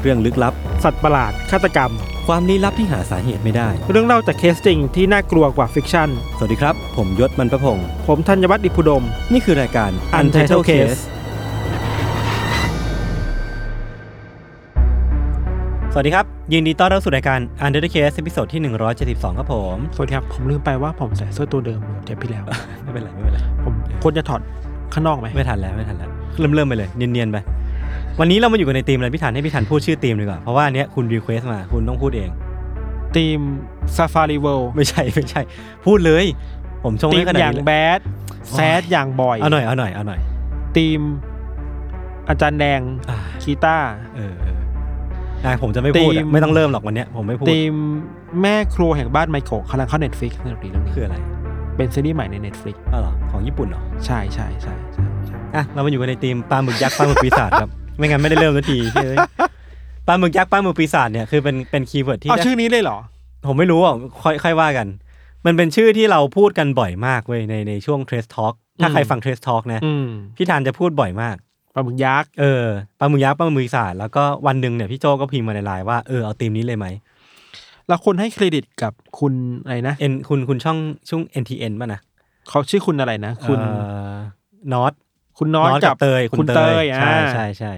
[0.00, 0.54] เรื่องลึกลับ
[0.84, 1.92] สัตว์ประหลาด ฆาตกรรม
[2.26, 6.08] ความลี้ลับที่หาสาเหตุไม่ได้ เรื่องเล่าจากเคสจริงที่น่ากลัวกว่า fiction
[6.38, 11.00] สวัสดีครับ ผมยชญ์ บรรพพงศ์ผมธัญวัฒน์อิพภูดม นี่คือรายการ Untitled Case
[15.92, 18.60] สวัสดีครับ ยินดีต้อนรับสู่รายการ Untitled Case ตอนที่
[19.00, 22.44] 172 ครับผม สวัสดีครับ ผมลืมไปว่าผมใส่เสื้อตัวเดิมเทปที่แล้ว
[22.82, 24.40] ไม่เป็นไรไม่เป็นไรผมควรจะถอด
[24.92, 27.36] ข้างนอกไหมไม่ทันแล้วไม่ทันแล้วเริ่มเริ่มไปเลยเนียนๆไป
[28.20, 32.30] วันนี้เรามาอยู่กันในธีมอะไรพี่ธัญให้พี่ธัญพูดชื่อธีมดีกว่าเพราะว่าอันเนี้ยคุณ request มาคุณต้องพูดเอง
[33.16, 33.38] ทีม
[33.96, 35.42] ซาฟารีเวิลด์ไม่ใช่ไม่ใช่
[35.86, 36.26] พูดเลย
[36.84, 38.00] ผมชงทีให้มขนาดอย่างนี้แบเลยด
[38.50, 40.20] แซดอย่างบ่อยเอาหน่อยเอาหน่อยเอาหน่อย
[40.76, 41.00] ทีม
[42.28, 42.80] อาจารย์แดง
[43.10, 44.58] อ่าคีตาร์ เออเออ
[45.42, 47.72] ได้ผมจะไม่พูดทีอะม ไม่ต้องเริ่มหรอกวันเนี้ยผมไม่พูดทีม
[48.42, 51.16] แม่ครัวแห่งบ้านไมโครกำลังเข้าเน็ตฟลิกซ์ในปีเรื่องนี้คืออะไร
[51.76, 57.70] เป็นซีรีส์ใหม่ใน Netflix อ้าวเหรอของญี่ปุ่นเหรอ ใช่ใช่ใช่ใช่ใช่อะเรามาอยู่กันในทีมปลาหมึกยักษ์ปลาหมึกปีศาจครับ
[58.00, 59.18] ไม่งั้นไม่ได้เริ่มสักทีเฮ้ย
[60.06, 62.98] ปลาหมึกยักษ์ปลาหมึกปีศาจเนี่ยคือเป็นเป็น keyword ที่เอาชื่อนี้เลยเหรอ
[63.46, 64.86] ผมไม่รู้อะค่อยค่อยว่ากัน
[65.46, 70.06] มันเป็นชื่อที่เราพูดกันบ่อยมากเว้ยในในช่วง Trace Talk ถ้าอืมใครฟัง Trace Talk นะอืม
[70.36, 71.36] พี่ธัญจะพูดบ่อยมาก
[71.74, 72.64] ปลาหมึกยักษ์เออ
[72.98, 76.86] ปลาหมึกยักษ์ปลาหมึกปีศาจแล้วก็วันหนึ่งเนี่ยพี่โจก็พิมพ์มาในไลน์ว่าเออเอาธีมนี้เลยไหม
[77.88, 79.32] แล้วคนให้เครดิตกับคุณ
[79.64, 82.00] อะไรนะเอ็นคุณคุณช่องช่อง NTN ป่ะนะ
[82.48, 83.60] เขาชื่อคุณอะไรนะ คุณ
[84.72, 84.92] นอต
[85.38, 87.72] คุณน้อยน็อตกักับบเตยคุณเตยใช่อ่าใช่ใช่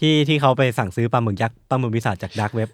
[0.00, 2.68] ที่ที่เขาไปสั่งซื้อปลาหมึกยักษ์ปลาหมึกปีศาจจาก dark web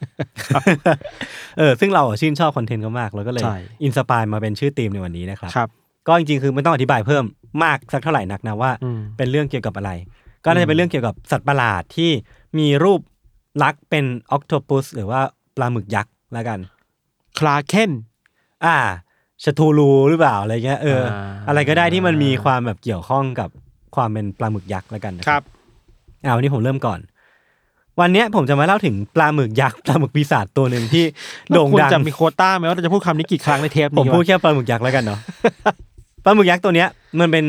[1.59, 5.69] เออซึ่งเราอะชื่นชอบ content เขามากแล้วก็เลยใช่ inspire มาเป็นชื่อธีมในวันนี้นะครับครับ
[6.09, 7.25] ก็จริงๆคือไม่ต้องอธิบายเพิ่ม
[7.65, 9.91] มากสักเท่าไหร่นักนะว่าอืมเป็นเรื่องเกี่ยวกับอะไร
[10.45, 12.11] ก็น่าจะเป็นเรื่องเกี่ยวกับสัตว์ประหลาดที่
[12.59, 13.01] มีรูป
[13.63, 15.21] ลักษณ์เป็นออ t โ p ปุสหรือว่า
[15.57, 16.59] ปลาหมึกยักษ์แล้วกัน
[17.39, 17.91] Kraken
[18.65, 18.77] อ่า
[19.43, 23.49] ชทูรูหรือเปล่าอะไรเงี้ยเอออ่าอะไรก็ได้ที่มันมีความแบบเกี่ยวข้องกับ
[23.97, 25.43] ความเป็นปลาหมึกยักษ์แล้วกันนะครับ
[26.25, 26.99] อ่าวันนี้ผมเริ่มก่อน
[28.01, 31.05] วันเนี้ยผมจะมาเล่าถึงปลาหมึกยักษ์ปลาหมึกปีศาจตัวหนึ่งที่
[31.51, 35.19] โด่งควรดังจะมีโควต้าไหมว่าเราจะพูดคำนี้กี่ครั้งในเทปผมนี้พูดวะแค่ปลาหมึกยักษ์แล้วกันเนาะ
[36.25, 36.89] ปลาหมึกยักษ์ตัวเนี้ย
[37.21, 37.47] มันเป็น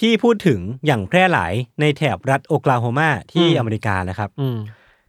[0.00, 4.58] ที่พูดถึงอย่างแพร่หลายในแถบรัฐโอคลาโฮมาที่อเมริกานะครับอืม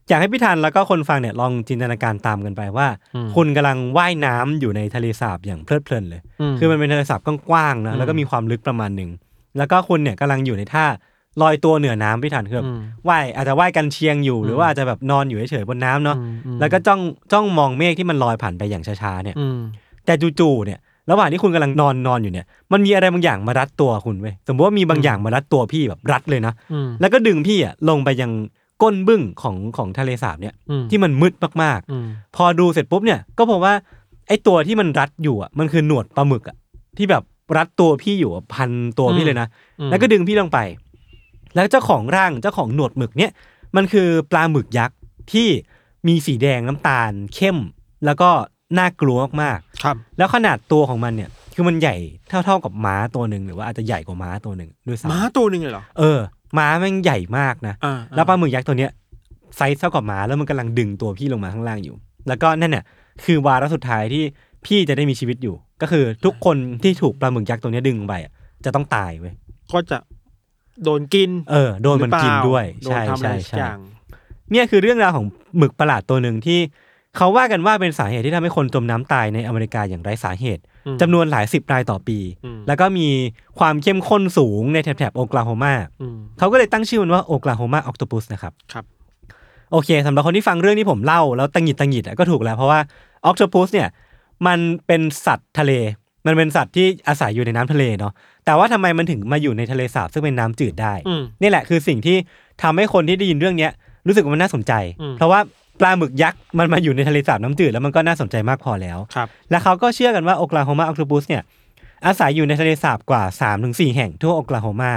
[0.08, 6.22] อยากให้พี่ธันแล้วก็คนฟังเนี่ยลองจินตนาการตามกันไปว่าอืมคุณกำลังว่ายน้ำอยู่ในทะเลสาบอย่างเพลิดเพลินเลย
[6.52, 9.10] มคือมันเป็นทะเลสาบกว้างๆนะอืมแล้วก็มีความลึกประมาณหนึ่ง
[9.58, 10.86] แล้วก็คุณเนี่ยกำลังอยู่ในท่า
[11.42, 19.60] ลอยตัวเหนือน้ำพี่ธันคือแบบอืมว่ายอาจจะว่ายกันเชียงอยู่หรือมว่าอาจจะแบบนอนอยู่เฉยๆบนน้ำเนาะอืมอืมแล้วก็จ้องจ้องมองเมฆที่มันลอยผ่านไปอย่างช้าๆเนี่ยอืม
[20.06, 20.80] แต่จู่ๆเนี่ย
[21.12, 28.32] ระหว่างที่คุณกำลังนอนนอนอยู่เนี่ยมันมีอะไรบางอย่างมารัดตัวคุณเว้ยสมมติว่ามีบางอย่างมารัดตัวพี่แบบรัดเลยนะอืมแล้วก็ดึงพี่อะลงไปยัง
[28.82, 33.74] ก้นบึ้งของของทะเลสาบเนี่ยอืมที่มันมืดมากอืมๆพอดูเสร็จปุ๊บเนี่ยก็พบว่า
[34.28, 36.56] ไอ้ตัวที่มันรัดอยู่อะมันคือหนวดปลาหมึกอะ
[36.98, 37.24] ที่แบบ
[37.58, 38.70] รัดตัวพี่อยู่อะพัน
[39.00, 39.48] ตัวพี่เลยนะ
[39.80, 40.60] อืมแล้วก็ดึงพี่ลงไป
[41.56, 43.32] แล้วเจ้าของร่างเจ้าของหนวดหมึกเนี่ย
[43.76, 44.98] มันคือปลาหมึกยักษ์
[45.34, 45.48] ที่
[46.08, 47.58] มีสีแดงน้ำตาล เข้ม
[48.06, 48.30] แล้วก็
[48.78, 51.96] น่ากลัวมากๆครับ แล้วขนาดตัวของมันเนี่ย คือมันใหญ่
[52.30, 56.20] เท่าเท่าๆกับม้าตัวหนึ่งหรือว่าอาจจะใหญ่กว่าม้าตัวหนึ่งด้วยซ้ำม้าตัวหนึ่งเลยเหรอเออ
[56.58, 58.92] ม้าแม่งใหญ่มากนะอ่าแล้วปลาหมึกยักษ์ตัวเนี้ย
[59.58, 61.96] ไซส์เท่ากับม้าแล้วมันกำลังดึงตัวพี่ลงมาข้างล่างอยู่
[62.28, 62.84] แล้วก็นั่นเนี่ย
[63.26, 64.24] คือวาระสุดท้ายที่
[64.66, 68.32] พี่จะได้มีชีวิตอยู่ ก็คือทุกคนที่ถูกปลาหมึกยักษ์ตัวเนี้ยดึงไปอะ
[68.66, 69.34] จะต้องตายเว้ย
[69.72, 69.98] ก็จะ
[70.84, 73.78] โดนกิน เออ โดนมันกินด้วยหรือใช่เปล่าโดนทำอะไรใช่สักใช่อย่าง
[74.52, 75.26] เนี่ยคือเรื่องราวของ
[75.58, 76.60] หมึกประหลาดตัวหนึ่งที่
[77.18, 83.08] เขาว่ากันว่าเป็นสาเหตุที่ทำให้คนจมน้ำตายในอเมริกาอย่างไร้สาเหตุอืมจำนวนหลายสิบรายต่อปีอืมแล้วก็มี
[83.60, 88.86] ความเข้มข้นสูงในแถบๆโอคลาโฮมาอืมเขาก็เลยตั้งชื่อมันว่าโอคลาโฮมาออ t โ p ปุสนะครับครับ
[89.72, 92.80] โอเคสำหรับคนที่ฟังเรื่องที่ผมเล่า แล้วตังหงิดตังหงิดอะก็ถูกแล้วเพราะว่า
[93.26, 93.88] ออ t โ p ปุสเนี่ย
[94.48, 95.72] มันเป็นสัตว์ทะเล
[96.26, 98.14] มันเป็นสัตว์ที่อาศัยอยู่ในน้ำทะเลเนาะ
[98.46, 102.18] แต่ว่าทำไมมันถึงมาอยู่ในทะเลสาบซึ่งเป็นน้ำจืดได้อืมนี่แหละคือสิ่งที่
[102.62, 103.72] ทำให้คนที่ได้ยินเรื่องเนี้ย
[104.08, 105.40] รู้สึกว่ามันน่าสนใจอืมเพราะว่า
[105.80, 111.44] ปลาหมึกยักษ์มันมาอยู่ในทะเลสาบน้ำจืดแล้วมันก็น่าสนใจมากพอแล้วครับและเขาก็เชื่อกันว่าโอคลาโฮมาออ t โ p ปุสเนี่ย
[112.06, 113.24] อาศัยอยู่ในทะเลสาบกว่า
[113.60, 114.92] 3-4 แห่งทั่วโอคลาโฮมา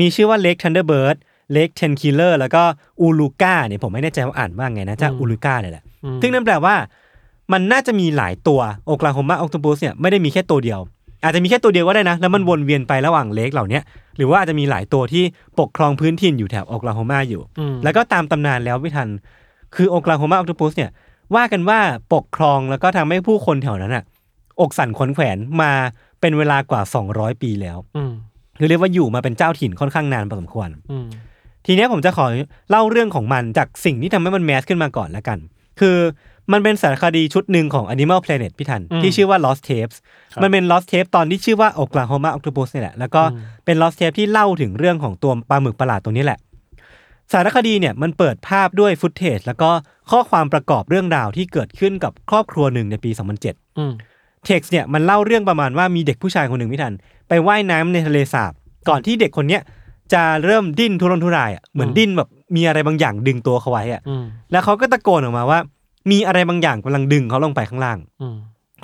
[0.00, 1.16] มีชื่อว่าเล k ทันเดอร์เบิร์ด
[1.52, 2.62] เลกเทนคิลเลอร์แล้วก็
[3.00, 6.74] Oologah เนี่ยผมไม่แน่ใจว่าอ่านว่าไงนะจะ Oologah เนี่ยแหละอืมซึ่งนั่นแปลว่า
[7.52, 10.80] มันน่าจะมีหลายตัวโอคลาโฮมาออ t ต p ปัสเนี่ยไม่ได้มีแค่ตัวเดียว
[11.22, 13.82] อาจจะมีแค่ตัวเดียวก็ได้นะ แล้วมันวนเวียนไประหว่าง lake เหล่าเนี้ย
[14.16, 15.24] หรือว่าอาจจะมีหลายตัวที่
[15.60, 19.08] ปกครองพื้นถิ่นอยู่แถวโอคลาโฮมาอยู่อืมแล้วก็ตามตำนานแล้วพี่ธัญ
[19.74, 20.90] คือโอคลาโฮมาออ t ต p ปัสเนี่ย
[21.36, 21.78] ว่ากันว่า
[22.14, 24.04] ปกครองแล้วก็ทำให้ผู้คนแถวนั้นอะ
[24.60, 25.70] อกสั่นขวัญแขวนมา
[26.20, 26.82] เป็นเวลากว่า
[27.12, 28.12] 200 ปีแล้วอืม
[28.58, 31.06] คือเรียกว่าอยู่มาเป็นเจ้าถิ่นค่อนข้างนานพอสมควรอืม
[31.66, 32.26] ทีเนี้ยผมจะขอ
[32.70, 35.38] เล่าเรื่องของมันจากสิ่งที่ทำให้มันแมสขึ้นมาก่อนแล้วกัน
[35.80, 35.96] คือ
[36.52, 39.96] มันเป็นสารคดีชุดหนึ่งของ Animal Planet พี่ทัน ที่ชื่อว่า Lost Tapes
[40.42, 43.22] มันเป็น Lost Tape ตอนที่ชื่อว่า Oklahoma Octopus นี่แหละ แล้วก็
[43.64, 46.38] เป็น Lost Tape ที่เล่าถึงเรื่องของตัวปลาหมึกประหลาดตัวนี้แหละ
[47.32, 49.70] สารคดีเนี่ยมันเปิดภาพด้วยฟุตเทจแล้วก็
[50.10, 53.10] ข้อความประกอบเรื่องราวที่เกิดขึ้นกับครอบครัวหนึ่งในปี
[53.44, 53.92] 2007อืม
[54.44, 56.94] เท็กซ์เนี่ยมันเล่าเรื่องประมาณว่ามีเด็กผู้ชายคนหนึ่งพี่ทัน
[57.28, 58.52] ไปว่ายน้ำในทะเลสาบ
[58.88, 59.62] ก่อนที่เด็กคนเนี้ย
[60.12, 65.58] จะเริ่มดิ้นทุรนทุรายอะเหมือนดิ้นแบบมีอะไรบางอย่างดึงตัวเขาไว้อะอืมแล้วเขาก็ตะโกนออกมาว่า
[66.10, 68.36] มีอะไรบางอย่างกำลังดึงเขาลงไปข้างล่างอืม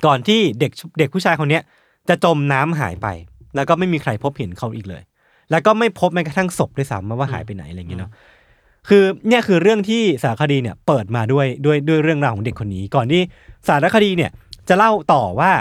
[0.05, 1.63] ก่อนที่เด็กเด็กผู้ชายคนเนี้ย
[2.09, 3.07] จะจมน้ำหายไป
[3.55, 5.03] แล้วก็ไม่มีใครพบเห็นเขาอีกเลย
[5.51, 8.11] แล้วก็ไม่พบแม้กระทั่งศพด้วยซ้ำว่าหายไปไหนอะไรอย่างเงี้ยเนาะ
[8.89, 13.21] คือเนี่ยคือเรื่องที่สารคดีเนี่ยเปิดมาด้วยด้วยด้วยเรื่องราวของเด็กคนนี้ ก่อนที่
[13.67, 14.31] สารคดีเนี่ย
[14.69, 15.51] จะเล่าต่อว่า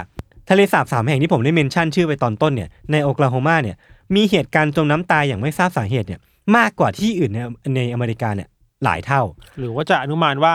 [0.50, 3.76] ทะเลสาบสามแห่งที่ผมได้เมนชั่นชื่อไปตอนต้นเนี่ยในโอคลาโฮมาเนี่ย
[4.14, 6.20] มีเหตุการณ์จมน้ำตายอย่างไม่ทราบสาเหตุเนี่ย
[6.56, 7.38] มากกว่าที่อื่นใน
[7.76, 8.48] ในอเมริกาเนี่ย
[8.84, 9.22] หลายเท่า
[9.58, 10.54] หรือว่าจะอนุมานว่า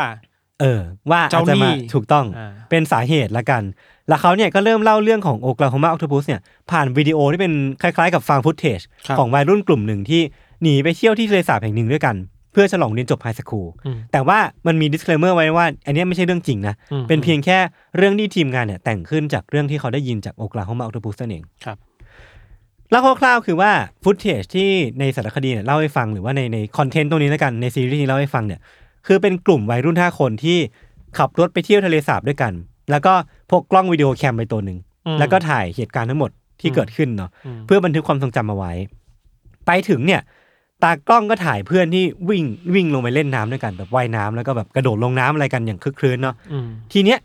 [0.62, 3.64] เออว่าอาจเจ้าจะหนี้มาถูกต้องอ่าเป็นสาเหตุละกัน
[4.08, 6.42] แล้วเขาเนี่ยก็เริ่มเล่าเรื่องของโอ l ลาโฮมาออ t ต p ปัสเนี่ย
[6.72, 10.22] ผ่านวิดีโอที่เป็นคล้ายๆ กับ found footage ครับของวัยรุ่นกลุ่มหนึ่งที่
[10.62, 12.16] หนีไปเที่ยวที่ทะเลสาบแห่งหนึ่งด้วยกัน
[12.52, 17.58] เพื่อฉลองเรียนจบ high school อืมแต่ว่ามันมี disclaimer ไว้ว่า อันเนี้ยไม่ใช่เรื่องจริงนะอืมเป็นเพียงแค่
[17.98, 21.78] เรื่องที่ทีมงานเนี่ยแต่งขึ้นจากเรื่องที่เขาได้ยินจากโอ l ลาโฮมาออ t ต p ปัสนั่นเองครับ
[22.92, 23.72] แล้วคร่าวๆคือว่า
[24.04, 24.70] footage ที่
[25.00, 28.60] ในสารคดีเนี่ยเล่าให้ฟังหรือว่าในใน content ตรงนี้แล้วกันในซีรีส์ที่เล่าให้ฟังเนี่ย
[29.08, 30.58] คือเป็นกลุ่มวัยรุ่นห้าคนที่
[31.18, 32.54] ขับรถไปเที่ยวทะเลสาบด้วยกัน
[32.92, 33.14] แล้วก็
[33.50, 36.32] พกกล้องวิดีโอแคมไปตัวหนึ่งอืมแล้วก็ถ่ายเหตุการณ์ทั้งหมด
[36.62, 38.72] ที่เกิดขึ้นเนาะอืมเพื่อบันทึกความทรงจำเอาไว้
[39.66, 40.22] ไปถึงเนี่ย
[40.84, 42.44] ตากล้องก็ถ่ายเพื่อนที่วิ่ง
[42.76, 47.20] วิ่งลงไปเล่นน้ำด้วยกันแบบว่ายน้ำแล้วก็แบบกระโดดลงน้ำอะไรกันอย่างคึกครื้นเนาะอืมทีเนี้ย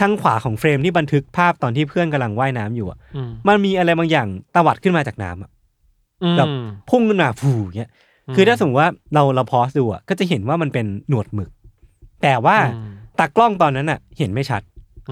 [0.00, 5.50] ทางขวาของเฟรมที่บันทึกภาพตอนที่เพื่อนกำลังว่ายน้ำอยู่อะอืมมันมีอะไรบางอย่างตวัดขึ้นมาจากน้ำอะ
[6.36, 7.90] แบบอืมพุ่งขึ้นมาฟูเงี้ย
[8.36, 11.50] คือถ้าสมมติว่าเราเราพอสดูอะก็จะเห็นว่ามันเป็นหนวดหมึก
[12.22, 14.62] แต่ว่าอืมตากล้องตอนนั้นอะ เห็นไม่ชัด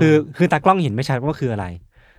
[0.01, 1.67] คือคือตากล้องเห็นไม่ชัดว่าคืออะไร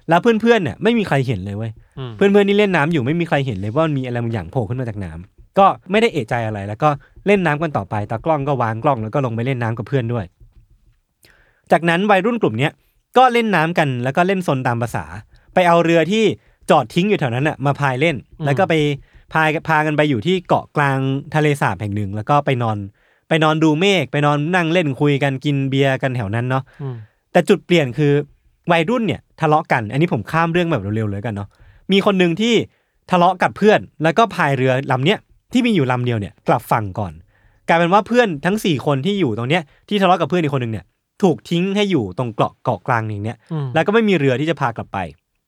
[0.10, 6.90] แล้วเพื่อนๆเนี่ยไม่มีใครเห็นเลยเว้ยอืมเพื่อนๆที่เล่นน้ำอยู่ไม่มีใครเห็นเลยว่ามันมีอะไรบางอย่างโผล่ขึ้นมาจากน้ำก็ไม่ได้เอะใจอะไร แล้วก็
[7.28, 10.26] เล่นน้ำกันต่อไปตากล้องก็วางกล้องแล้วก็ลงไปเล่นน้ำกับเพื่อนด้วย
[11.72, 12.72] จากนั้นวัยรุ่นกลุ่มเนี้ย
[13.18, 15.06] ก็เล่นน้ำกันแล้วก็เล่นซนตามภาษา
[15.54, 16.24] ไปเอาเรือที่
[16.70, 18.74] จอดทิ้งอยู่แถวนั้นอะมาพายเล่น แล้วก็ไป
[19.34, 21.00] พายพากันไปอยู่ที่เกาะกลาง
[21.36, 22.78] ทะเลสาบแห่งหนึ่ง แล้วก็ไปนอน
[23.30, 26.96] ไปนอนดูเมฆไปนอนนั่งเล่นคุยกันกินเบียร์กันแถวนั้นเนาะอืม
[27.32, 28.14] แต่จุดเปลี่ยนคือ
[28.72, 31.50] วัยรุ่นเนี่ยทะเลาะกัน อันนี้ผมข้ามเรื่องแบบเร็วๆเลยกันเนาะ
[31.92, 32.54] มีคนหนึ่งที่
[33.12, 35.20] ทะเลาะกับเพื่อน แล้วก็พายเรือลำเนี้ย
[35.54, 37.14] ที่มีอยู่ลำเดียวเนี่ยกลับฝั่งก่อน
[37.68, 40.86] กลายเป็นว่าเพื่อนทั้งสี่คนที่อยู่ตรงเนี้ยที่ทะเลาะกับเพื่อนอีกคนหนึ่งเนี่ย
[41.22, 44.98] ถูกทิ้งให้อยู่ตรงเกาะเกาะกลางอย่างเนี้ยอืมแล้วก็ไม่มีเรือที่จะพากลับไป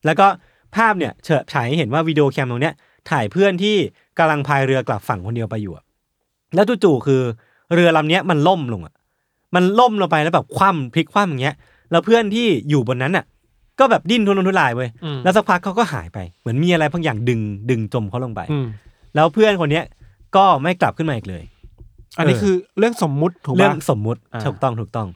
[0.06, 0.28] แล้วก็
[0.76, 2.74] ภาพเนี่ยเฉฉายให้เห็นว่าวิดีโอแคมตรงเนี้ย
[3.10, 3.76] ถ่ายเพื่อนที่
[4.18, 5.84] กำลังพายเรือกลับฝั่งคนเดียวไปอยู่อะ
[6.56, 7.22] แล้วจู่ๆคือ
[7.74, 8.94] เรือลำเนี้ยมันล่มลงอะ
[9.56, 11.56] มันล่มลงไปแล้วแบบคว่ำพลิกคว่ำอย่างเงี้ย
[11.92, 13.26] แล้วเพื่อนที่อยู่บนนั้นอะ
[13.80, 18.66] ก็แบบดิ้นทุรนทุรายเว้ยอืมแล้วสักพักเขาก็หายไป เหมือนมีอะไรบางอย่างดึงดึงจมเขาลงไปอืม
[19.16, 19.86] แล้วเพื่อนคนเนี้ย
[20.36, 21.44] ก็ไม่กลับขึ้นมาอีกเลย
[22.18, 25.08] อันนี้เออคือเรื่องสมมุติถูกเรื่อปะงสมมุติอ่าถูกต้องถูกต้อง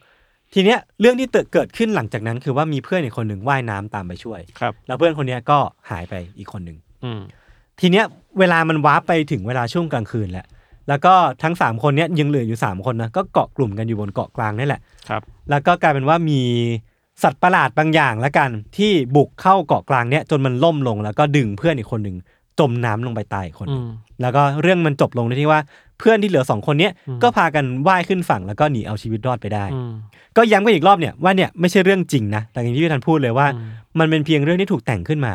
[0.54, 5.58] ทีเนี้ยเรื่องที่เกิดเกิดขึ้นหลังจากนั้น คือว่ามีเพื่อนอีกคนหนึ่งว่ายน้ำตามไปช่วย ครับ แล้วเพื่อนคนเนี้ยก็
[5.90, 7.22] หายไปอีกคนหนึ่งอืม
[7.82, 8.06] ทีเนี้ย
[8.40, 10.46] เวลามันวาร์ปไปถึงเวลาช่วงกลางคืนแล้ว
[10.90, 16.42] แล้วก็ทั้งสามคนเนี้ยยังเหลืออยู่สามคนนะก็เกาะกลุ่มกันอยู่บนเกาะกลางนี่แหละครับ แล้วก็กลายเป็นว่ามี
[17.24, 22.18] สัตว์ประหลาดบางอย่างละกัน ที่บุกเข้าเกาะกลางเนี้ยจนมันล่มลงแล้วก็ดึงเพื่อนอีกคนหนึ่ง
[22.60, 23.90] จมน้ำลงไปตายอีกคนหอืนึ่งม
[24.22, 25.60] แล้วก็เรื่องมันจบลงในที่ว่า
[26.00, 29.92] เพื่อนที่เหลือสองคนเนี้ยอืมก็พากันว่ายขึ้นฝั่งแล้วก็หนีเอาชีวิตรอดไปได้อืม
[30.38, 33.70] ก็ย้ำกันอีกรอบเนี่ยว่าเนี่ยไม่ใช่เรื่องจริงนะแต่อย่างที่พี่ธันพูดเลยว่าอืม
[34.00, 35.34] มันเป็นเพียงเรื่องที่ถูกแต่งขึ้นมา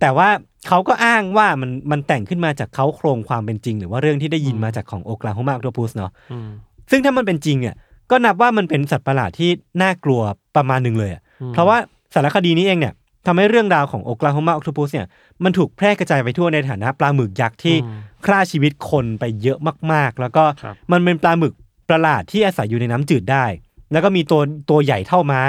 [0.00, 0.28] แต่ว่า
[0.68, 6.48] เขาก็อ้างว่ามันมันแต่งขึ้นมาจากเขาโครงความเป็นจริง หรือว่าเรื่องที่ได้ยินมาจากของโอคลาโฮมาออ t ต p ปัสเนาะอืม
[6.90, 7.74] ซึ่งถ้ามันเป็นจริงเนี่ย
[8.10, 9.50] ก็นับว่ามันเป็นสัตว์ประหลาดที่
[9.82, 10.20] น่ากลัว
[10.56, 11.76] ประมาณหนึ่งเลยอะอืมเพราะว่า
[12.14, 12.94] สารคดีนี้เองเนี่ย
[13.26, 15.06] ทำให้เรื่องราวของโอคลาโฮมาออ t ต p ปัสเนี่ย
[15.44, 19.58] มันถูกแพร่กระจายไปทั่วในฐานะปลาหมึกยักษ์ที่อืมฆ่าชีวิตคนไปเยอะ
[19.92, 21.52] มากๆ แล้วก็ครับมันเป็นปลาหมึก
[21.88, 23.44] ประหลาดที่อาศัยอยู่ในน้ำจืดได้
[23.92, 24.40] แล้วก็มีตัว
[24.70, 25.40] ตัวใหญ่เท่าม้า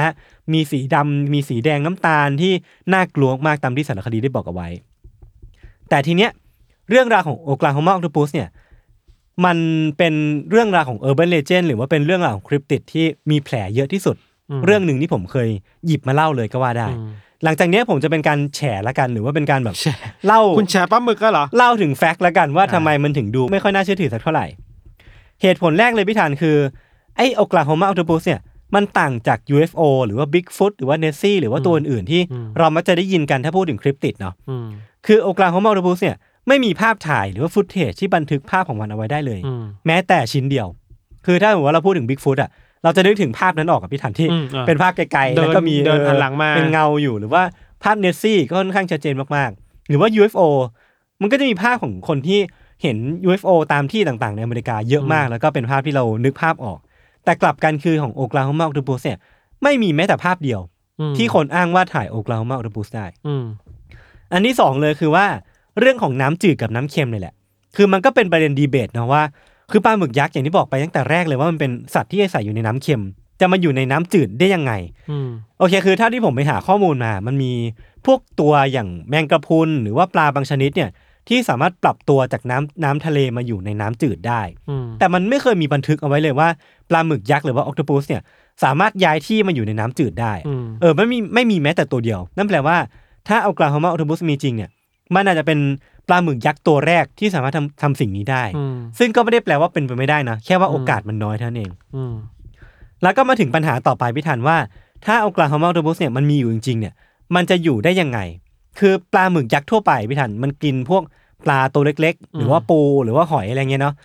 [0.53, 2.53] มีสีดำมีสีแดงน้ำตาลที่
[2.93, 4.67] น่ากลัวมากตามที่สารคดีได้บอกเอาไว้
[5.89, 6.31] แต่ทีเนี้ย
[6.89, 8.49] เรื่องราวของโอคลาโฮมาออ t ต p ปัสเนี่ย
[9.45, 9.57] มัน
[9.97, 10.13] เป็น
[10.49, 14.15] เรื่องราวของ Urban Legend หรือว่าเป็นเรื่องราวของคริปติดที่มีแผลเยอะที่สุด
[14.59, 15.49] มเรื่องหนึ่งที่ผมเคย
[15.87, 17.09] หยิบมาเล่าเลยก็ว่าได้อืม
[17.43, 24.45] หลังจากเนี้ยผมจะเป็นการแฉละกันหรือว่าเป็นการแบบแชร์เล่าคุณแชร์ปลาหมึกก็เหรอเล่าถึงแฟกต์ละกันว่าอ่าทำไมมันถึงดูไม่ค่อยน่าเชื่อถือสักเท่าไหร่
[25.41, 26.55] เหตุผลแรกเลยพี่ธัญคือ
[27.17, 28.41] ไอ้โอคลาโฮมา octopus เนี่ย
[28.75, 32.21] มันต่างจาก UFO หรือว่า Bigfoot หรือว่า Nessie หรือว่าตัวอื่นๆที่
[32.57, 34.67] เรามักจะได้ยินกันถ้าพูดถึง cryptid เนาะอืม
[35.05, 36.15] คือโอกลาโฮมาอ c t ต p u s เนี่ย
[36.47, 40.67] ไม่มีภาพถ่ายหรือว่า footage ที่บันทึกภาพของมันเอาไว้ได้เลยอืมแม้แต่ชิ้นเดียว
[41.25, 42.49] คือถ้าสมมติว่าเราพูดถึง Bigfoot อะ
[42.83, 47.43] เราจะนึกถึงภาพนั้นออกกับพี่ธัญที่อืมอ่าเป็นภาพไกลๆเดินแล้วก็มีเดินออหันหลังมาเป็นเงาอยู่หรือว่า
[47.83, 50.41] ภาพ Nessie ก็ค่อนข้างชัดเจนมากๆ หรือว่า UFO
[51.21, 52.39] มันก็จะมีภาพของคนที่
[52.81, 52.97] เห็น
[53.27, 56.79] UFO ตามที่ต่างๆ ในอเมริกาเยอะมาก แล้วก็เป็นภาพที่เรานึกภาพออก
[57.27, 59.19] แต่กลับกันคือของโอกลาโฮมาอ c t ต p u s เนี่ย
[59.63, 60.59] ไม่มีแม้แต่ภาพเดียว
[60.99, 63.45] อืมที่คนอ้างว่าถ่ายโอกลาโฮมาอ c t ต p u s ได้อืม
[64.31, 65.25] อันที่สองเลยคือว่า
[65.79, 67.33] เรื่องของน้ำจืดกับน้ำเค็มเลยแหละ
[67.75, 69.23] คือมันก็เป็นประเด็นดีเบตนะว่า
[69.71, 73.03] คือปลาหมึกยักษ์อย่างที่บอกไปตั้งแต่แรกเลยว่ามันเป็นสัตว์ที่อาศัยอยู่ในน้ำเค็ม
[73.39, 74.73] จะมาอยู่ในน้ำจืดได้ยังไง
[75.11, 75.29] อืม
[75.59, 77.51] โอเค คือเท่าที่ผมไปหาข้อมูลมา มันมี
[78.05, 80.89] พวกตัวอย่างแมงกะพรุนหรือว่าปลาบางชนิดเนี่ย
[81.27, 86.47] ที่สามารถปรับตัวจากน้ำน้ำทะเลมาอยู่ในน้ำจืดได้อืมแต่มันไม่เคยมีบันทึกเอาไว้เลยว่า
[86.89, 88.21] ปลาหมึกยักษ์หรือว่าออ t o ต u s เนี่ย
[88.63, 92.77] สามารถย้ายที่มาอยู่ในน้ำจืดได้อืมเออไม่มีไม่มีแม้แต่ตัวเดียว นั่นแปลว่า
[93.27, 94.69] ถ้าเอากลาโฮมาออ t o ต u s มีจริงเนี่ย
[95.15, 95.59] มันอาจจะเป็น
[96.07, 102.13] ปลาหมึกยักษ์ตัวแรกที่สามารถทำทำสิ่งนี้ได้อืมซึ่งก็ไม่ได้แปลว่าเป็นไปไม่ได้นะ แค่ว่าอืมโอกาสมันน้อยเท่านั้นเองอืม
[103.03, 104.57] แล้วก็มาถึงปัญหาต่อไปพี่ทันว่า
[105.05, 106.93] ถ้าเอากลาโฮมาออ t o ต u s เนี่ยมันมีอยู่จริงๆเนี่ย
[107.35, 108.19] มันจะอยู่ได้ยังไง
[108.79, 111.03] คือปลาหมึกยักษ์ทั่วไปพี่ทันมันกินพวก
[111.45, 113.95] ปลาตัวเล็ก ๆ หรือว่าปูหรือว่าหอยอะไรเงี้ยเนาะ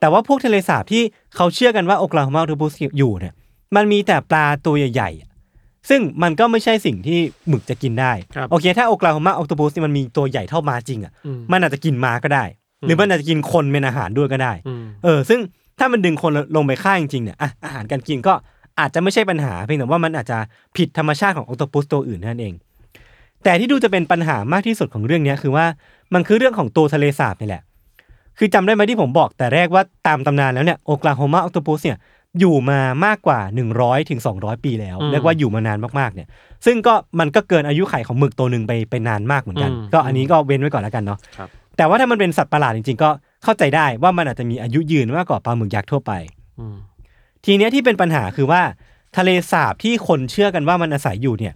[0.00, 1.02] แต่ว่าพวกทะเลสาบที่
[1.36, 3.34] เขาเชื่อกันว่าโอกลาโฮมาออ t o ต u s อยู่เนี่ย
[3.76, 5.28] มันมีแต่ปลาตัวใหญ่ๆอะ
[5.88, 7.18] ซึ่งมันก็ไม่ใช่สิ่งที่
[7.48, 12.44] หมึกจะกินได้ครับโอเค ถ้าโอกลาโฮมาออ t o ต u s นี่มันมีตัวใหญ่เท่าม้าจริงอะอืมมันอาจจะกินม้าก็ได้
[12.86, 15.40] หรือมันอาจจะกินคนเป็นอาหารด้วยก็ได้อืมเออ ซึ่ง
[15.78, 18.34] ถ้ามันดึงคนลงไปฆ่าจริงๆเนี่ยอะอาหารการกินก็
[18.80, 20.38] อาจจะไม่ใช่ปัญหาเพียงแต่ว่ามันอาจจะ
[20.76, 22.54] ผิดธรรมชาติของอ c t ต p u s ตัวอื่นนั่นเอง
[23.44, 25.66] แต่ที่ดูจะเป็นปัญหามากที่สุดของเรื่องเนี้ยคือว่า
[26.14, 27.62] มันคือเรื่องของตัวทะเลสาบนี่แหละ
[28.38, 31.98] คือจำได้ไหมที่ผมบอกแต่แรกว่าตามตำนานแล้วเนี่ยโอกลาโฮมาอ c t ต p u s เนี่ย
[32.38, 33.40] อยู่มามากกว่า
[33.74, 36.28] 100ถึง200 ปีแล้วอืมเรียกว่าอยู่มานานมากๆเนี่ย
[36.66, 43.10] ซึ่งก็มันก็เกินอายุไขของหมึกตัวหนึ่งไปไปนานมากเหมือนกันอืมก็อันนี้ก็เว้นไว้ก่อนแล้วกันเนาะครับแต่ว่าถ้ามันเป็นสัตว์ประหลาดจริงๆ ก็
[43.44, 46.12] เข้าใจได้ว่ามันอาจจะมีอายุยืนมากกว่าปลาหมึกยักษ์ทั่วไป
[46.58, 46.76] อืม
[47.44, 48.60] ทีเนี้ยที่เป็นปัญหาคือว่า
[49.16, 51.54] ทะเลสาบที่คนเชื่อกันว่ามันอาศัยอยู่เนี่ย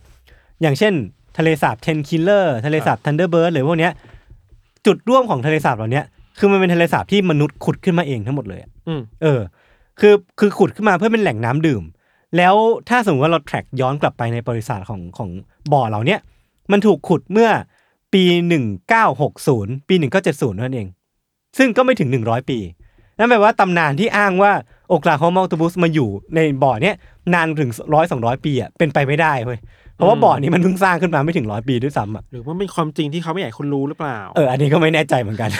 [0.62, 0.94] อย่างเช่น
[1.38, 3.92] ทะเลสาบ Tenkiller ทะเลสาบ Thunderbird หรือพวกเนี้ย
[4.86, 6.04] จุดร่วมของทะเลสาบเหล่าเนี้ย
[6.38, 9.40] คือมันเป็นทะเลสาบที่มนุษย์ขุดขึ้นมาเองทั้งหมดเลยอะอืมเออ
[10.00, 11.82] คือคือขุดขึ้นมาเพื่อเป็นแหล่งน้ำดื่ม
[12.36, 12.54] แล้ว
[12.88, 15.30] ถ้าสมมติว่าเรา track ย้อนกลับไปในประวัติศาสตร์ของของ
[15.72, 16.20] บ่อเหล่าเนี้ย
[16.72, 17.50] มันถูกขุดเมื่อ
[18.14, 20.88] ปีหนึ่งเก้าหกศูนย์ปีหนึ่งเก้าเจ็ดศูนย์นั่นเอง
[21.58, 22.58] ซึ่งก็ไม่ถึงหนึ่งร้อยปี
[23.18, 24.52] นั่นแปลว่าตำนานที่อ้างว่า
[24.88, 26.96] โอกลาโฮมาอ c t ต p u s มาอยู่ในบ่อเนี้ย
[27.34, 35.50] นานถึงร้อยสองร้อยปีอะเป็นไปไม่ได้เว้ยเพ ราะว่าบ่อนี้มันเพิ่งสร้างขึ้นมาไม่ถึงร้อยปีด้วยซ้ำอะหรือว่าเป็นความจริงที่เขาไม่อยากให้คนรู้หรือเปล่า เอออันนี้ก็ไม่แน่ใจเหมือนกัน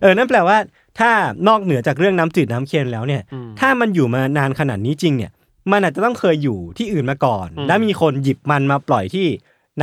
[0.00, 0.56] เออนั่นแปลว่า
[0.98, 1.10] ถ้า
[1.48, 5.30] นอกเหนือจากเรื่องน้ำจืดน้ำเค็มแล้วเนี่ยอืมถ้ามันอยู่มานานขนาดนี้จริงเนี่ย
[5.72, 9.26] มันอาจจะต้องเคยอยู่ที่อื่นมาก่อนอืมแล้วมีคนหยิบมันมาปล่อยที่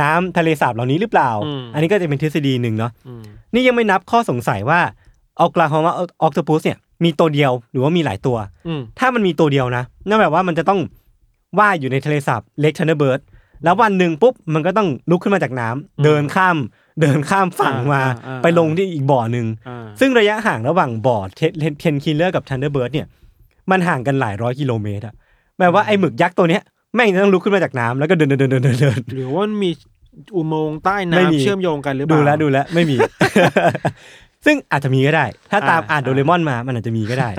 [0.00, 3.22] น้ำทะเลสาบเหล่านี้หรือเปล่าอืมอันนี้ก็จะเป็นทฤษฎีหนึ่งเนาะอืม
[3.54, 4.80] นี่ยังไม่นับข้อสงสัยว่า
[5.40, 8.36] ออกลาโฮมาออ t ต p u s เนี่ยมีตัวเดียวหรือว่ามีหลายตัว
[8.68, 10.80] อืมถ้ามันมีตัวเดียวนะนั่นแปลว่ามันจะต้อง
[11.58, 13.20] ว่ายอยู่ในทะเลสาบเล็ก Thunderbird
[13.64, 16.56] แล้ววันหนึ่งปุ๊บมันก็ต้องลุกขึ้นมาจากน้ำเดินข้าม
[17.00, 21.18] เดินข้ามฝั่งมาอ่าอ่าไปลงที่อีกบ่อหนึ่งอ่าซึ่งระยะห่างระหว่างบ่อ
[21.80, 23.06] Tenkiller กับ Thunderbird เนี่ย
[23.70, 25.14] มันห่างกันหลายร้อยกิโลเมตรอะ
[25.58, 26.62] แปลว่าไอ้หมึกยักษ์ตัวเนี้ย
[26.94, 29.70] แม่งจะต้องลุกขึ้นมาจากน้ำแล้วก็เดินเดินเดินเดินเดินเดินหรือว่ามันมี
[30.36, 32.96] อุโมงค์ใต้ไม่มีน้ำเชื่อมโยงกันหรือเปล่าดูแล้วดูแล้วไม่มี
[34.46, 37.30] ซึ่งอาจจะมีก็ได้ ถ้าตามอ่าอ่านโดราเอมอนมามันอาจจะมีก็ได้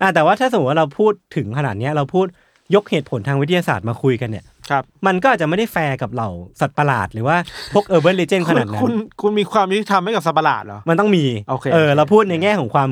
[0.00, 2.26] อ่าแต่ว่าถ้าสมมติว่าเราพูดถึงขนาดเนี้ยเราพูด
[2.74, 6.30] ยกเหตุผลทางวิทยาศาสตร์มาคุยกันเนี่ย ครับมันก็อาจจะไม่ได้แฟร์กับเหล่า
[6.60, 7.36] สัตว์ประหลาดหรือว่า
[7.74, 12.88] พวก urban legend ขนาดนั้นคุณมีความยุติธรรมให้กับสัตว์ประหลาดเหรอมันต้องมีโอเคเออโอเคเราพูดในแง่ของความ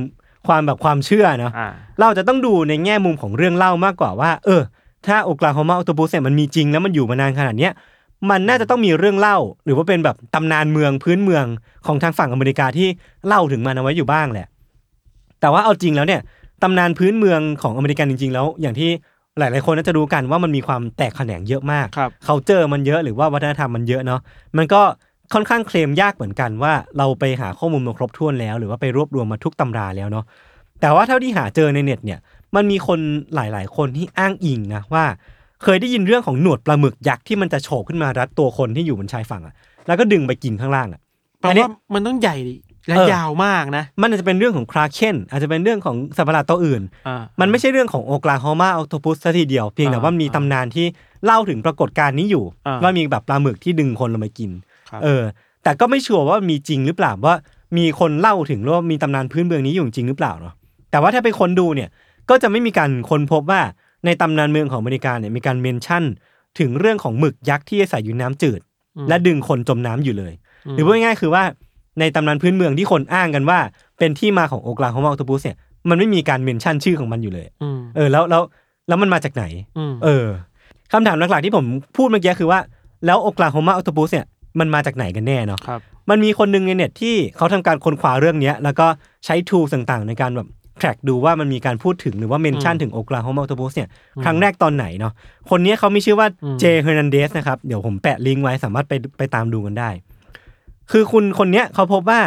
[0.48, 4.62] ความแบบความเชื่อเนาะอ่าเราจะต้องดูในแง่มุมของเรื่องเล่ามากกว่าว่า เออ
[5.06, 7.72] ถ้าโอกลาโฮมาออโตบูสเนี่ยมันมีจริงแล้วมันอยู่มานานขนาดเนี้ย
[8.30, 11.44] มันน่าจะต้องมีเรื่องเล่า หรือว่าเป็นแบบตำนานเมืองพื้นเมือง
[11.86, 12.88] ของทางฝั่งอเมริกาที่
[13.26, 14.46] เล่าถึงมันเอาไว้อยู่บ้างแหละ
[15.40, 16.20] แต่ว่าเอาจริงแล้วเนี่ย
[16.62, 18.90] ตำนานพื้นเมืองของอเมริกันจริง ๆ แล้ว อย่างที่
[19.38, 24.20] หลายๆคนน่าจะรู้กันว่ามันมีความแตกแขนงเยอะมากครับเขาเจอมันเยอะหรือว่าวัฒนธรรมมันเยอะเนาะ
[24.56, 24.82] มันก็
[25.34, 30.24] ค่อนข้างเคลมยากเหมือนกันว่าเราไปหาข้อมูลมาครบถ้วนแล้ว หรือว่าไปรวบรวมมาทุกตำราแล้วเนาะ
[30.80, 32.18] แต่ว่าเท่าที่หาเจอในเน็ตเนี่ย
[32.54, 32.98] มันมีคน
[33.34, 35.04] หลาย ๆ คนที่อ้างอิงนะว่า
[35.62, 39.54] เคยได้ยินเรื่องของหนวดปลาหมึกยักษ์ที่มันจะโฉบขึ้นมารัดตัวคนที่อยู่บนชายฝั่งอะ
[39.86, 41.00] แล้วก็ดึงไปกินข้างล่างอะ
[41.40, 42.36] แปลอันเนี้ว่ายมันต้องใหญ่
[42.88, 50.86] และเออยาวมากนะ มันอาจจะเป็นเรื่องของคราเคนอาจจะเป็นเรื่องของสัตว์ประหลาดตัวอื่นอ่ามันไม่ใช่เรื่องของโอ l ลาโฮมาออ t o ต u s ซะทีเดียว เพียงแต่อ่าว่ามีตำนานที่
[51.24, 54.50] เล่าถึงปรากฏการณ์นี้อยู่อ่าว่ามีแบบปลาหมึกที่ดึงคนลงมากิน
[54.90, 55.22] ครับเออ
[55.62, 57.34] แต่ก็ไม่ชัวร์ว่ามีจริงหรือเปล่าว่า
[57.76, 60.54] มีคนเล่าถึงว่ามีตำนานพื้นเมืองนี้อยู่จริงหรือเปล่าเนาะ
[60.90, 61.88] แต่ว่าถ้าไปค้นดูเนี่ย
[62.30, 63.60] ก็จะไม่มีการค้นพบว่า
[64.04, 66.04] ในตำนานเมืองของอเมริกาเนี่ยมีการเมนชั่น
[66.58, 68.60] ถึงเรื่องของหมึกยักษ์ที่อาศัยอยู่น้ำจืด
[69.08, 70.32] และดึงคนจมน้ำอยู่เลย
[70.72, 71.44] หรือพูดง่ายๆคือว่า
[72.00, 73.58] ในตำนานพื้นเมืองที่คนอ้างกันว่า
[73.98, 75.56] เป็นที่มาของโอกลาโฮมาออ t o ต u s เนี่ย
[75.88, 78.42] มันไม่มีการเมนชั่นชื่อของมันอยู่เลยอืมเออแล้วแล้ว
[78.88, 79.44] แล้วมันมาจากไหน
[79.78, 80.26] อืมเออ
[80.92, 81.64] คำถามหลักๆที่ผม
[81.96, 82.60] พูดเมื่อกี้คือว่า
[83.06, 84.26] แล้วโอกลาโฮมาออ t o ต u s เนี่ย
[84.60, 85.80] มันมาจากไหนกันแน่เนาะครับ
[86.10, 88.86] มันมีคนหนึ่งในเน็ตที่เขาทำการค้นคว้าเรื่องเนี้ย แล้วก็
[89.24, 93.88] ใช้ tool ต่างๆ ในการแบบ track ดูว่ามันมีการพูดถึงหรือว่า mention อืมถึงโอกลาโฮมาออ t o ต u s เนี่ย
[94.24, 95.12] ครั้งแรกตอนไหนเนาะ
[95.50, 99.90] คนเนี้ยเขามีชื่อว่าอืมเจเฮอร์นันเดสนะครับเดี๋ยวผมแปะลิงก์ไว้สามารถไปไปตามดูกันได้
[100.90, 102.20] คือคุณคนเนี้ยเขาพบว่า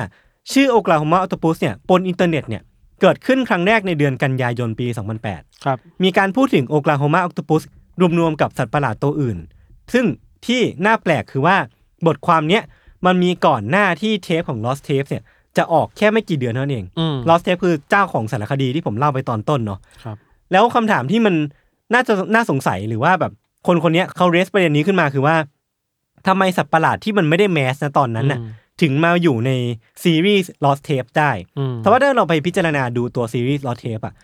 [0.54, 2.62] ชื่อโอกลาโฮมาออ t o ต u s เนี่ยบนอินเทอร์เน็ตเนี่ย
[3.02, 4.88] เกิดขึ้นครั้งแรกในเดือนกันยายนปี
[5.26, 7.64] 2008 ครับ มีการพูดถึงโอกลาโฮมาออ t o ต u s
[8.20, 9.38] รวมๆกับสัตว์ประหลาดตัวอื่น
[9.94, 10.06] ซึ่ง
[10.46, 11.58] ที่น่าแปลกคือว่า
[12.08, 12.64] บทความเนี้ย
[13.06, 15.24] มันมีก่อนหน้าที่เทปของ Lost Tapes เนี่ย
[15.58, 20.18] จะออกแค่ไม่กี่เดือนเท่านั้นเองอืม Lost Tape คือเจ้าของสารคดีที่ผมเล่าไปตอนต้นเนาะครับ
[20.52, 21.36] แล้วคำถามที่มัน
[21.94, 23.32] น่าจะน่าสงสัยหรือว่าแบบ
[23.68, 25.36] คนคนเนี้ยเขาเรสประเด็นนี้ขึ้นมาคือว่า
[26.28, 28.52] ทำไมสัตว์ประหลาดที่มันไม่ได้แมสนะตอนนั้นน่ะอืม
[28.82, 29.52] ถึงมาอยู่ใน
[30.04, 34.16] ซีรีส์ Lost Tape ได้อืมแต่ว่าถ้าเราไปพิจารณาดูตัวซีรีส์ Lost Tape อะ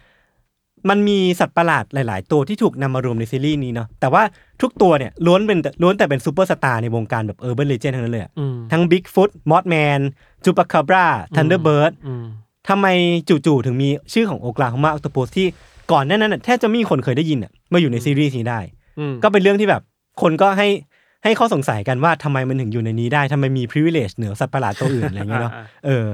[0.89, 4.23] มันมีสัตว์ประหลาดหลาย ๆ ตัวที่ถูกนำมารวมในซีรีส์นี้เนาะ แต่ว่า
[4.61, 10.01] ทุกตัวเนี่ยล้วนเป็นล้วนแต่เป็นซูเปอร์สตาร์ในวงการแบบ Urban Legend ทั้งนั้นเลยอะอืมทั้ง Bigfoot Mothman
[10.43, 11.05] Chupacabra
[11.35, 12.25] Thunderbird อืม
[12.69, 12.87] ทำไม
[13.29, 15.47] จู่ ๆ ถึงมีชื่อของโอกลาโฮมาออ t o ต u s ที่
[15.91, 18.59] ก่อนหน้านั้นน่ะแทบจะไม่มีคนเคยได้ยินอะมาอยู่ในซีรีส์นี้ได้
[18.99, 19.81] อืมก็เป็นเรื่องที่แบบ
[20.21, 20.67] คนก็ให้
[21.23, 26.05] ให้ข้อสงสัยกันว่าทำไมมันถึงอยู่ในนี้ได้ทำไมมี privilege เหนือสัตว์ประหลาดตัวอื่นอะไรเงี้ยเนาะอ่าเออ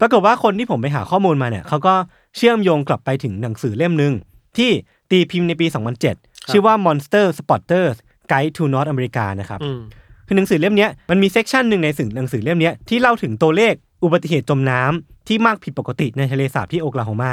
[0.00, 1.94] ปรากฏว่าคนที่ผมไปหาข้อมูลมาเนี่ยเขาก็
[2.36, 4.12] เชื่อมโยงกลับไปถึงหนังสือเล่มหนึ่ง
[4.56, 4.70] ที่
[5.10, 5.66] ตีพิมพ์ในปี
[6.08, 7.96] 2007 ชื่อว่า Monster Spotters
[8.30, 9.80] Guide to North America นะครับอืม
[10.26, 17.32] คือหนังสือเล่มเนี้ยมันมีเซกชันหนึ่งในสื่อหนังสือเล่มเนี้ยที่เล่าถึงตัวเลขอุบัติเหตุจมน้ำที่มากผิดปกติในทะเลสาบที่โอกลาโฮมา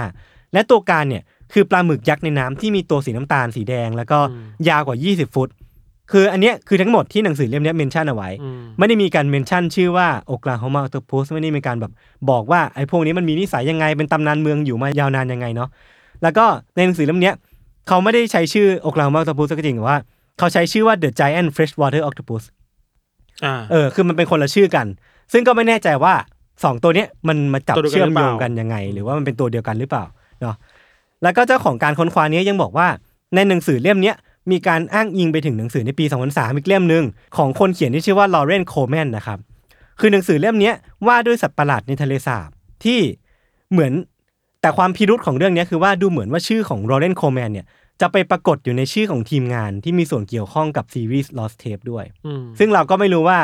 [0.53, 1.23] และตัวการเนี่ย
[1.53, 5.49] คือปลาหมึกยักษ์ในน้ำที่มีตัวสีน้ำตาลสีแดง แล้วก็อืมยาวกว่า 20 ฟุต
[6.11, 11.91] คืออันเนี้ยคือทั้งหมดที่หนังสือเล่มเนี้ย mention เอาไว้อืมไม่ได้มีการ mention ชื่อว่าโอกลาโฮมาออ t o ต u s ไม่ได้มีการแบบ
[12.29, 15.69] บอกว่าไอ้พวกนี้มันมีนิสัยยังไงเป็นตำนานเมืองอยู่มายาวนานยังไงเนาะ
[16.23, 17.35] แล้วก็ในหนังสือเล่มเนี้ย
[17.87, 19.97] เขาไม่ได้ใช้ชื่อโอกลาโฮมาออ t o ต u s ก็จริงแต่ว่า
[20.37, 22.43] เขาใช้ชื่อว่า The Giant Freshwater Octopus
[23.45, 24.85] อ่าเออคือมันเป็นคนละชื่อกัน
[25.33, 26.13] ซึ่งก็ไม่แน่ใจว่า
[26.63, 30.03] สองตัวเนี้ยมันมาจับตัวเดียวกันเชื่อมโยงหรือเปล่ากันยังไง หรือว่ามันเป็นตัวเดียวกันหรือเปล่า
[30.41, 30.55] เนาะ
[31.23, 32.87] แล้วก็เจ้าของการค้นคว้าเนี้ยยังบอกว่า
[33.35, 34.15] ในหนังสือเล่มเนี้ย
[34.51, 37.03] มีการอ้างอิงไปถึงหนังสือในปี 2003 อีกเล่มหนึ่ง
[37.37, 39.39] ของคนเขียนที่ชื่อว่าลอเรนโคแมนนะครับ
[39.99, 40.75] คือหนังสือเล่มเนี้ย
[41.07, 42.49] ว่าด้วยสัตว์ประหลาดในทะเลสาบ
[42.83, 42.99] ที่
[43.71, 43.93] เหมือน
[44.61, 47.65] แต่ความพิรุษของเรื่องเนี้ยคือว่าดูเหมือนว่าชื่อของลอเรนโคแมนเนี่ย
[48.01, 53.39] จะไปปรากฏอยู่ในชื่อของทีมงานที่มีส่วนเกี่ยวข้องกับซีรีส์ Lost Tape ด้วยอืมซึ่งเราก็ไม่รู้ว่า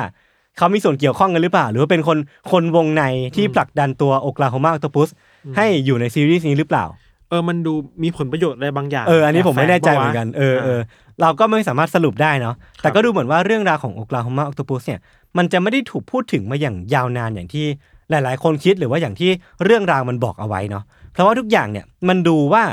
[0.58, 2.18] เขามีส่วนเกี่ยวข้องกันหรือเปล่า หรือว่าเป็นคน
[2.52, 3.04] คนวงใน
[3.36, 5.10] ที่ผลักดันตัวโอกลาโฮมาออ t o ต u s
[5.58, 6.86] ให้อยู่ในซีรีส์นี้หรือเปล่า
[7.30, 10.80] เออมันดูมีผลประโยชน์อะไรบางอย่าง เอออันนี้ผมไม่แน่ใจแฝงเหมืปะวะอนกันเออเออ
[11.22, 15.00] เราก็ไม่สามารถสรุปได้เนาะแต่ก็ดูเหมือนว่าเรื่องราวของโอกลาโฮมาออ t o ต u s เนี่ย
[15.38, 17.66] มันจะไม่ได้ถูกพูดถึงมาอย่างยาวนานอย่างที่
[18.10, 19.30] หลาย ๆ คนคิดหรือว่าอย่างที่
[19.64, 22.64] เรื่องราวมันบอกเอาไว้เนาะเพราะว่าทุกอย่างเนี่ยมันดูว่า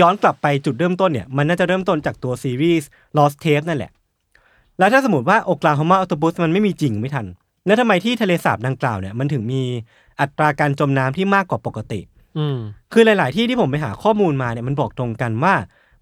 [0.00, 3.90] ย้อนกลับไปจุดเริ่มต้นเนี่ยมันน่าจะเริ่มต้นจากตัวซีรีส์ Lost Tape นั่นแหละ
[4.78, 7.26] แล้วถ้าสมมติว่าโอกลาโฮมาออ t o ต u s มันไม่มีจริงไม่ทัน
[7.66, 9.62] แล้วทำไมที่ทะเลสาบดังกล่าวเนี่ยมันถึงมี
[10.20, 12.13] อัตราการจมน้ำที่มากกว่าปกติอืม
[12.92, 15.54] คือหลาย ๆ ที่ที่ผมไปหาข้อมูลมาเนี่ยมันบอกตรงกันว่า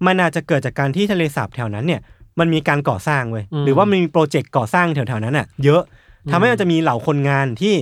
[0.07, 2.01] มันอาจจะเกิดจากการที่ทะเลสาบแถวนั้นเนี่ย
[2.38, 5.83] มันมีการก่อสร้างเว้ยอืมหรือว่ามันมีโปรเจกต์ก่อสร้างแถว ๆ นั้นอะ เยอะ
[6.31, 7.75] ทำให้มันจะมีเหล่าคนงานที่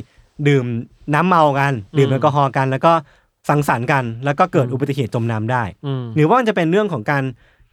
[0.48, 0.66] ดื่ม
[1.14, 2.92] น้ำเมากันดื่มแอลกอฮอล์กัน แล้วก็
[3.48, 7.22] สังสรรค์กัน แล้วก็เกิดอุบัติเหตุจมน้ำได้อืมหรือว่ามันจะเป็นเรื่องของการ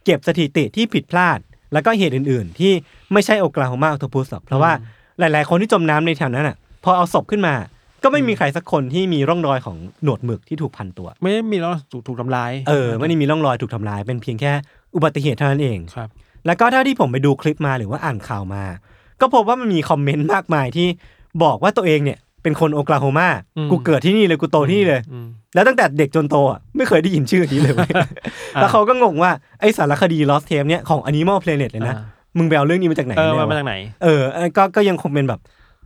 [0.04, 1.38] เก็บสถิติที่ผิดพลาด
[1.72, 2.72] แล้วก็เหตุอื่น ๆ ที่
[3.12, 4.72] ไม่ใช่โอกลาโฮมาออ t o ต u s หรอกเพราะว่า
[5.18, 7.54] หลาย ๆ คนที่จมน้ำในแถวนั้นอะพอเอาศพขึ้นมา
[8.02, 14.52] ก็ไม่มีใครสักคนที่มีร่องรอยของหนวดหมึกที่ถูกพันตัว ไม่ได้มีแล้วถูกถูกทำร้ายเออไม่ได้มีร่องรอยถูกทำลาย เป็นเพียงแค่
[14.94, 16.08] อุบัติเหตุเท่านั้นเองครับ
[16.46, 18.64] แล้วก็เท่าที่ผมไปดูคลิปมาหรือว่าอ่านข่าวมา
[19.20, 20.88] ก็พบว่ามันมีคอมเมนต์มากมายที่
[21.42, 28.06] บอกว่าตัวเองเนี่ยเป็นคนโอกลาโฮมาอืมกูเกิดที่นี่เลยกูโตที่นี่เลยอืมแล้วตั้งแต่เด็กจนโตอะไม่เคยได้ยินชื่อนี้เลยเว้ยอ่า
[28.60, 29.30] แล้วเขาก็งงว่า
[29.60, 32.04] ไอสารคดี Lost Tape เนี่ยของ Animal Planet เลยนะอ่า
[32.38, 35.40] มึงไปเอาเรื่องนี้มาจากไหนเออแน่มามาะจากไหน เอออันนั้นก็ก็ยังคงเป็นแบบ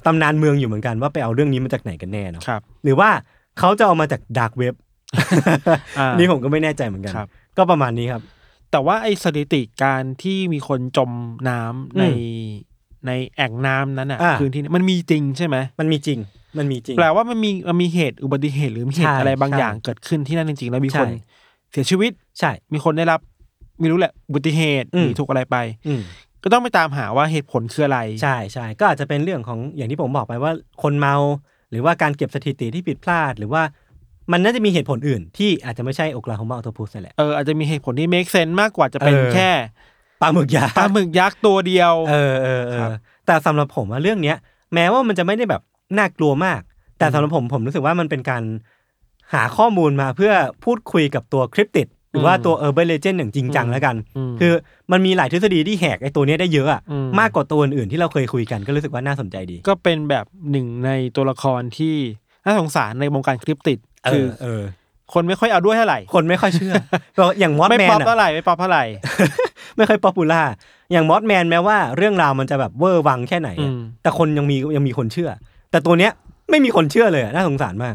[0.06, 3.10] ตำนานเมืองอยู่เหมือนกันว่าไปเอาเรื่องนี้มาจากไหนกันแน่เนาะครับ หรือว่า
[3.58, 4.74] เขาจะเอามาจากดาร์กเว็บ
[5.98, 8.22] อ่านี่ผมก็ไม่แน่ใจเหมือนกันครับก็ประมาณนี้ครับ
[8.70, 11.10] แต่ว่าไอ้สถิติการที่มีคนจม
[11.48, 12.10] น้ำในอื
[12.46, 12.48] ม
[13.06, 16.18] ในแอ่งน้ำนั้นอะอ่าพื้นที่นั้นมันมีจริงใช่ไหมมันมีจริง
[16.58, 21.18] มันมีจริงแปลว่ามันมีมันมีเหตุอุบัติเหตุหรือมีเหใช่ตุอะไรบางใช่อย่างเกิดขึ้นที่นั่นจริงๆแล้วมีคนใช่
[21.72, 23.20] เสียชีวิตใช่ มีคนได้รับ
[23.80, 26.00] ไม่รู้แหละอุบัติเหตุอืมหรือถูกอะไรไปอืม
[26.42, 30.52] ก็ต้องไปตามหาว่าเหตุผลคืออะไร ใช่ใช่ก็อาจจะเป็นเรื่องของอย่างที่ผมบอกไปว่า
[30.82, 31.16] คนเมา
[31.70, 33.62] หรือว่าการเก็บสถิติที่ผิดพลาด หรือว่า
[34.32, 39.50] มันน่าจะมีเหตุผลอื่น ที่อาจจะไม่ใช่โอกลาโฮมาออโตพุสนั่นแหละ เอออาจจะมีเหตุผลที่ make sense มากกว่าจะเป็นเออ แค่
[40.20, 42.90] ปลาหมึกยักษ์ปลาหมึกยักษ์ตัวเดียว เออเออเอครัอบ
[43.26, 44.36] แต่สำหรับผมอะเรื่องเนี้ย
[44.74, 45.62] แม้ว่ามันจะไม่ได้แบบ
[45.98, 46.60] น่ากลัวมาก
[46.98, 48.42] แต่สำหรับผมผมรู้สึกว่ามันเป็นการ
[49.34, 50.32] หาข้อมูลมาเพื่อ
[50.64, 53.96] พูดคุยกับตัว cryptid หรือว่าตัว urban legend อย่างจริงจังแล้วกัน
[54.30, 54.52] มคือ
[54.92, 61.94] มันมีหลายทฤษฎีที่แหกไอ้ตัวเนี้ยได้เยอะอะอืมมากกว่าตัวอื่นๆที่เราเคยคุยกันก็รู้สึกว่าน่าสนใจดี ก็เป็นแบบหนึ่งในตัวละครที่
[62.44, 64.62] น่าสงสารในวงการ cryptid เออคือเออ
[65.12, 66.74] คนไม่ค่อยเอาด้วยเท่าไหร่ คนไม่ค่อยเชื่อ
[67.38, 68.84] อย่าง Mothman ไม่แมป๊อนปอะเท่าไหร่ไม่ป๊อปเท่าไหร่
[69.76, 70.42] ไม่ค่อย popular
[70.92, 75.30] อย่าง Mothman แม้ว่าเรื่องราวมันจะแบบเวอร์วังแค่ไหนอะอืมแต่คนยังมียังมีคนเชื่อ
[75.70, 76.12] แต่ตัวเนี้ย
[76.50, 77.94] ไม่มีคนเชื่อเลยอะน่าสงสารมาก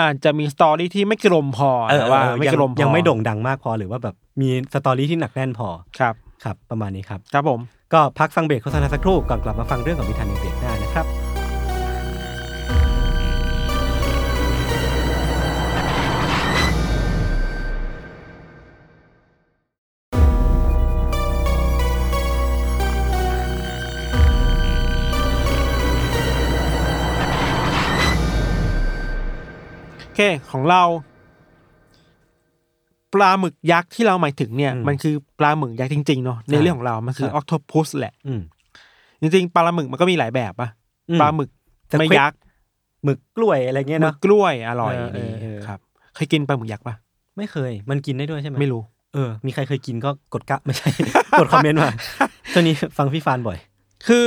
[0.00, 7.60] อาจจะมี story ที่ไม่กลมพอแต่ว่าไม่ยังกลมพอยังไม่โด่งดังมากพอหรือว่าแบบมี story ที่หนักแน่นพอครับครับ ประมาณนี้ครับครับผม
[7.92, 11.17] ก็พักฟังเบรกโฆษณาสักครู่ก่อนกลับมาฟังเรื่องของพิธันในเบรกหน้านะครับ
[30.18, 30.82] เคของเรา
[33.14, 38.40] ปลาหมึกยักษ์ที่เราหมายถึงเนี่ยอืมมันคือปลาหมึกยักษ์จริงๆเนาะในใช่เรื่องของเรา มันคือคอรับอ t o โ u สแหละอืม
[39.20, 40.68] จริงๆปลาหมึกมันก็มีหลายแบบปะ
[41.10, 41.50] อืมปลาหมึก
[41.88, 42.38] แต่ไม่เควกยักษ์
[43.04, 45.78] หมึกกล้วยอะไรเงี้ยหมึเนาะกกล้วยอร่อยเออเออนี่เออครับ
[46.14, 46.94] เคยกินปลาหมึกยักษ์ปะ
[47.36, 48.82] ไม่เคย มันกินได้ด้วยใช่ไหมไม่รู้
[49.14, 50.88] เออ มีใครเคยกินก็กดกะไม่ใช่
[51.40, 51.90] กดคอมเมนต์มา
[52.52, 53.58] ช่วงนี้ฟังพี่ฟานบ่อย
[54.06, 54.24] คือ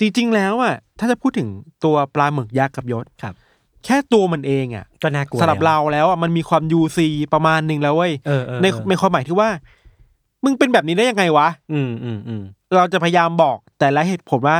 [0.00, 1.48] จริงๆแล้วอะถ้าจะพูดถึง
[1.84, 3.34] ตัวปลาหมึกยักษ์กับยศครับ
[3.84, 9.48] แค่ตัวมันเองอะก็น่ากลัวสำหรับแล้วเราแล้วอะมันมีความยูซีประมาณหนึ่งแล้วเว้ยเออเออในเออในความหมายที่ว่า
[10.44, 12.42] มึงเป็นแบบนี้ได้ยังไงวะ อืมอืมอืม
[12.76, 14.56] เราจะพยายามบอกแต่ละเหตุผลว่า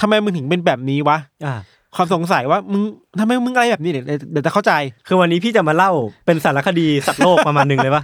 [0.00, 1.54] ทำไมมึงถึงเป็นแบบนี้วะอ่า
[1.96, 2.82] ความสงสัยว่ามึง
[3.20, 4.72] ทำไมมึงอะไรแบบนี้เดี๋ยวเดี๋ยวจะเข้าใจ
[5.06, 5.90] คือวันนี้พี่จะมาเล่า
[6.26, 8.02] เป็นสารคดีสัตว์โลกประมาณหนึ่งเลยปะ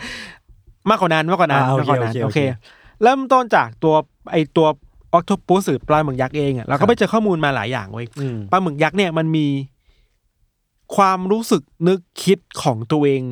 [0.91, 2.39] มากกว่านั้นมากกว่านั้นอ่าโอเคมากกว่านั้นโอเคโอโอเคเค
[3.03, 3.95] เริ่มต้นจากตัว
[4.33, 4.67] ไอตัว
[5.13, 9.47] ออ t o โ u สหรือปลาหมึกยักษ์เองอะเราครัก็บไปเจอข้อมูลมาหลายอย่างเว้ยอืมปลาหมึกยักษ์เนี่ยมันมี
[10.97, 13.23] ความรู้สึกนึกคิดของตัวเอง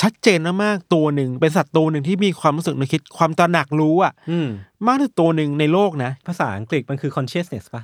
[0.00, 4.48] ชัดเจนมากๆตัวหนึ่งเป็นสัตว์ตัวหนึ่งที่มีความรู้สึกนึกคิดความตระหนักรู้อะอืม
[4.86, 7.82] มากที่สุดตัวหนึ่งในโลกนะ ภาษาอังกฤษมันคือ consciousness ปะ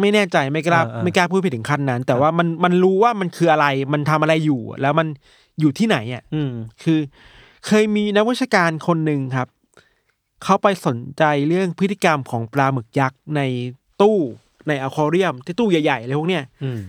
[0.00, 5.06] ไม่แน่ใจไม่กล้าเออเออ ไม่กล้าพูดไปถึงขั้นนั้น แต่ครับว่ามันมันรู้ว่ามันคืออะไรมันทำอะไรอยู่ แล้วมัน
[5.60, 6.98] อยู่ที่ไหนอะ อืม คือ
[7.66, 9.48] เคยมีนักวิชาการคนหนึ่งครับ
[10.42, 13.40] เขาไปสนใจเรื่องพฤติกรรมของปลาหมึกยักษ์ใน
[14.00, 14.18] ตู้
[14.68, 16.80] ในอควาเรียมที่ตู้ใหญ่ๆอะไรพวกเนี้ยอืม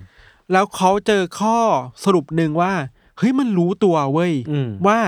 [0.51, 1.57] แล้วเขาเจอข้อ
[2.03, 2.73] สรุปหนึ่งว่า
[3.17, 4.99] เฮ้ยมันรู้ตัวเว้ยอืมว่า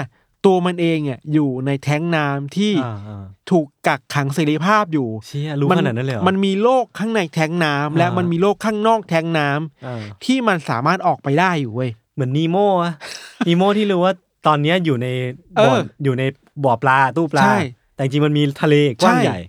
[0.46, 12.94] ตัวมันเองอะอยู่ในแท้งน้ำที่อ่าอ่าถูกกักขังเสรีภาพอยู่เชี่ยรู้ขนาดนั้นเลยเหรอมันมีโลกข้างในแท้งน้ำและอ่ามัมันมีโลกข้างนอกแท้งน้ำอ่าที่มันสามารถออกไปได้อยู่เว้ยเหมือนนีโมอะ
[13.48, 14.14] นีโมที่รู้ว่า
[14.48, 15.08] ตอนเนี้ยอยู่ใน
[15.58, 16.24] บ่อเอออยู่ใน
[16.64, 17.58] บ่อปลาตู้ปลาใช่
[17.96, 19.40] แต่จริงๆมันมีทะเลกว้างใช่ใหญ่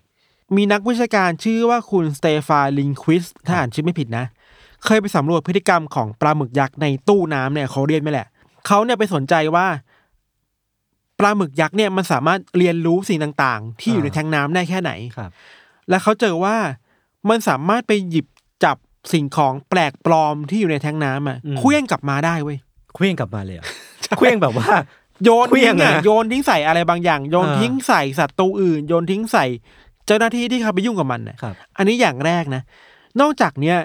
[0.56, 4.24] มีนักวิชาการชื่อว่าคุณสเตฟาลิงควิสถ้าอ่านชื่อไม่ผิดนะ
[4.84, 8.26] เคยไปสำรวจพฤติกรรมของปลาหมึกยักษ์ในตู้น้ำเนี่ยเขาเรียนไม่แหละ
[8.66, 9.66] เขาเนี่ยไปสนใจว่า
[11.18, 15.30] ปลาหมึกยักษ์เนี่ยมันสามารถเรียนรู้สิ่งต่างๆ ที่อยู่อ่าในแทงน้ำได้แค่ไหนครับ
[15.88, 16.56] และเขาเจอว่า
[17.28, 18.26] มันสามารถไปหยิบ
[18.64, 18.76] จับ
[19.12, 22.58] สิ่งของแปลกปลอมที่อยู่ในแทงน้ำอะเคลื่องกลับมาได้เว้ย
[22.94, 23.66] เคว้งกลับมาเลยเหรอ
[24.18, 24.68] เคว้งแบบว่า
[25.24, 29.44] โยนเครื่ทิ้องงอะอะโยนทิ้งใส่อะไรบางอย่าง โยนอ่าทิ้งใส่สัตว์ตัวอื่น โยนทิ้งใส่
[30.06, 32.62] เจ้าหน้าที่ที่เขาไปยุ่งกับมันน่ะครับอันนี้อย่างแรกนะ
[33.20, 33.76] นอกจากเนี้ย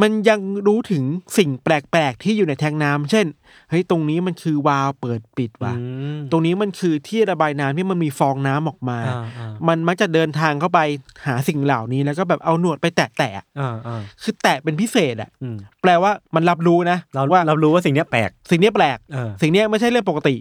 [0.00, 1.04] มันยังรู้ถึง
[1.38, 3.26] สิ่งแปลกๆที่อยู่ในแทงน้ำเช่น
[3.70, 10.80] เฮ้ยตรงนี้มันคือวาล์วเปิดปิดว่ะอืมตรงนี้มันคือที่ระบายน้ำที่มันมีฟองน้ำออกมาอ่าอ่ามันมักจะเดินทางเข้าไป
[11.26, 20.36] หาสิ่งเหล่านี้แล้วก็แบบเอาหนวดไปแตะแตะอ่าอ่าๆคือแตะเป็นพิเศษอะอืมแปลว่ามันรับรู้นะเราว่าเรารู้ว่าสิ่งเนี้ยแปลก สิ่งเนี้ยแปลกเออสิ่งเนี้ยไม่ใช่เรื่องปกติ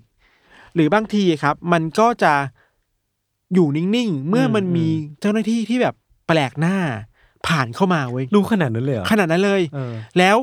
[0.76, 2.34] หรือบางทีครับ มันก็จะ
[3.54, 4.88] อยู่นิ่งๆเมื่อมันมี
[5.22, 5.96] เจ้าหน้าที่ที่แบบ
[6.28, 6.78] แปลกหน้า
[7.48, 10.38] ผ่านเข้ามาเว้ยรู้ขนาดนั้นเลยเหรอขนาดนั้นเลยเออแล้ว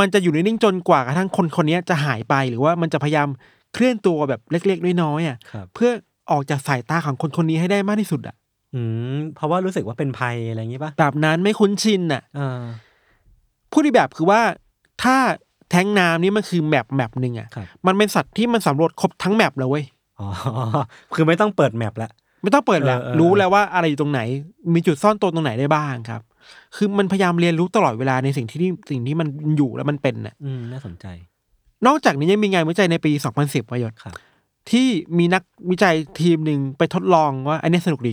[0.00, 3.28] มันจะอยู่นิ่งๆจนกว่ากระทั่งคนคนนี้จะหายไปหรือว่ามันจะพยายาม
[3.74, 5.90] เคลื่อนตัวแบบเล็กๆน้อยๆอะครับ เพื่อ
[6.30, 8.34] ออกจากสายตาของคนคนนี้ให้ได้มากที่สุดอะ
[8.74, 8.82] อื
[9.14, 12.60] มเพราะว่ารู้สึกว่าเป็นภัยอะไรอย่างงี้ป่ะแบบนั้นไม่คุ้นชินอะอ่า
[13.72, 14.40] พูดอีกแบบคือว่า
[15.02, 15.16] ถ้า
[15.70, 19.84] แท็งก์น้ำนี่มันคือ map map หนึ่งอะครับ มันเป็นสัตว์ที่มันสำรวจครบทั้ง map เลยเว้ย
[20.20, 20.28] อ๋อ
[21.14, 22.10] คือไม่ต้องเปิด map ละ
[22.42, 24.20] ไม่ต้องเปิดแล้วเออเออรู้แล้วว่าอะไรอยู่ตรงไหน
[24.74, 26.22] มีจุดซ่อนตัวตรงไหนได้บ้างครับ
[26.76, 31.06] คือมันพยายามเรียนรู้ตลอดเวลาในสิ่งที่นี่สิ่งที่มันอยู่แล้วมันเป็นน่ะอืมน่าสนใจ
[31.86, 34.14] นอกจากนี้ยังมีงานวิจัยในปี 2010ประโยชน์ครับ
[34.70, 38.12] ที่มีนักวิจัยทีมหนึ่งไปทดลองว่าอันนี้สนุกดี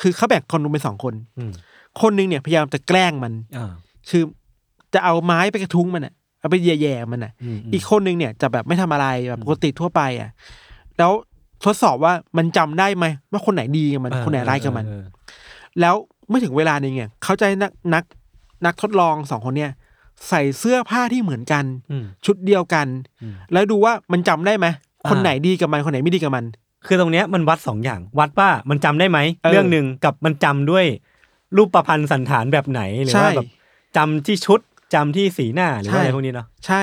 [0.00, 1.52] คือเขาแบ่งคนลงเป็นสองคนอืม
[2.00, 3.72] คนหนึ่งเนี่ยพยายามจะแกล้งมันอ่า
[4.10, 4.22] คือ
[4.94, 10.30] จะเอาไม้ไปกระทุ้งมันอะเอาไปแย่ๆมันอะอืมอีกคนหนึ่งเนี่ยจะแบบไม่ทำอะไรแบบปกติทั่วไปอะ
[10.98, 11.12] แล้ว
[11.64, 15.02] ทดสอบว่ามันจำได้ไหมว่าคนไหนดีกับมันเออคนไหนร้ายกับมันเออ
[15.80, 15.94] แล้ว
[16.28, 18.04] เมื่อถึงเวลาหนึงเนี่ยเขาใจะให้นักนัก
[18.66, 19.72] นักทดลองสองคนเนี่ย
[20.28, 22.86] ใส่เสื้อผ้าที่เหมือนกันอืมชุดเดียวกัน
[23.22, 24.66] อืมแล้วดูว่ามันจำได้ไหม
[25.04, 26.44] อ่าคนไหนดีกับมันคนไหนไม่ดีกับมัน
[26.86, 30.84] คือตรงเนี้ยมันวัดสองอย่าง วัดว่ามันจำได้ไหมเออเรื่องหนึ่งกับมันจำด้วย
[31.56, 33.48] รูปประพันธ์สันฐานแบบไหนหรือใช่ว่าแบบ
[33.96, 34.60] จำที่ชุด
[34.94, 36.82] จำที่สีหน้าหรือว่าอะไรใช่พวกนี้เนาะใช่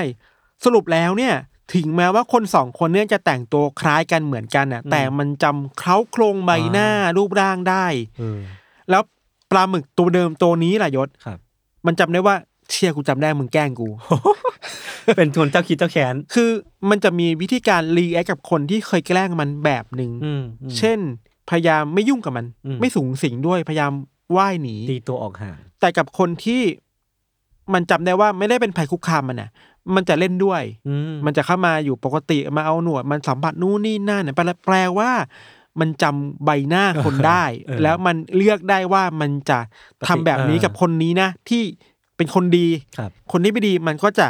[0.66, 1.34] สรุปแล้วเนี่ย
[1.74, 7.86] ถึงแม้ว่าคนสองคนเนี่ยจะแต่งตัวคล้ายกันเหมือนกันน่ะอืมแต่มันจำเคล้าโครงใบหน้าอ่ารูปร่างได้
[8.20, 8.40] เออ
[8.90, 9.02] แล้ว
[9.52, 11.38] ปลาหมึกตัวเดิมตัวนี้ล่ะยศครับ
[11.86, 12.36] มันจำได้ว่า
[12.70, 13.88] เชียกูจำได้มึงแกล้งกู
[15.18, 16.50] เป็นคนเจ้าคิดเจ้าแค้นคือ
[16.90, 21.00] มันจะมีวิธีการรีแอคกับคนที่เคยแกล้งมันแบบหนึ่งอืมอืมเช่น
[21.50, 23.92] พยายามไม่ยุ่งกับมันอืมไม่สูงสิงด้วยพยายาม
[24.38, 26.62] ว่ายหนีตีตัวออกห่างแต่กับคนที่
[27.74, 29.50] มันจำได้ว่าไม่ได้เป็นภัยคุกคามมันน่ะ
[29.96, 35.12] มันจะเล่นด้วยอืมมันจะเข้ามาอยู่ปกติมาเอาหนวด มันสัมผัสนู่นนี่นั่นเนี่ยแปลแปลว่า
[35.80, 39.60] มันจำใบหน้าคนได้เออแล้วมันเลือกได้ว่ามันจะ
[40.08, 41.64] ทำแบบนี้เออกับคนนี้นะ ที่
[42.18, 42.68] เป็นคนดี
[42.98, 44.28] ครับ คนที่ไม่ดีมันก็จะ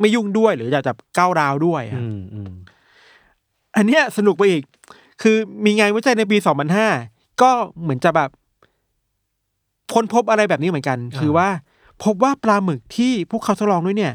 [0.00, 2.52] ไม่ยุ่งด้วยหรือจะจะก้าวร้าวด้วยอะอืมอืม
[3.76, 4.62] อันเนี้ยสนุกไปอีก
[5.22, 6.36] คือมีงานวิจัยในปี
[6.88, 7.50] 2005ก็
[7.80, 8.30] เหมือนจะแบบ
[9.94, 11.48] ค้นพบอะไรแบบนี้เหมือนกัน คือว่า
[12.04, 14.14] พบว่าปลาหมึกที่พวกเขาทดลองด้วยเนี่ย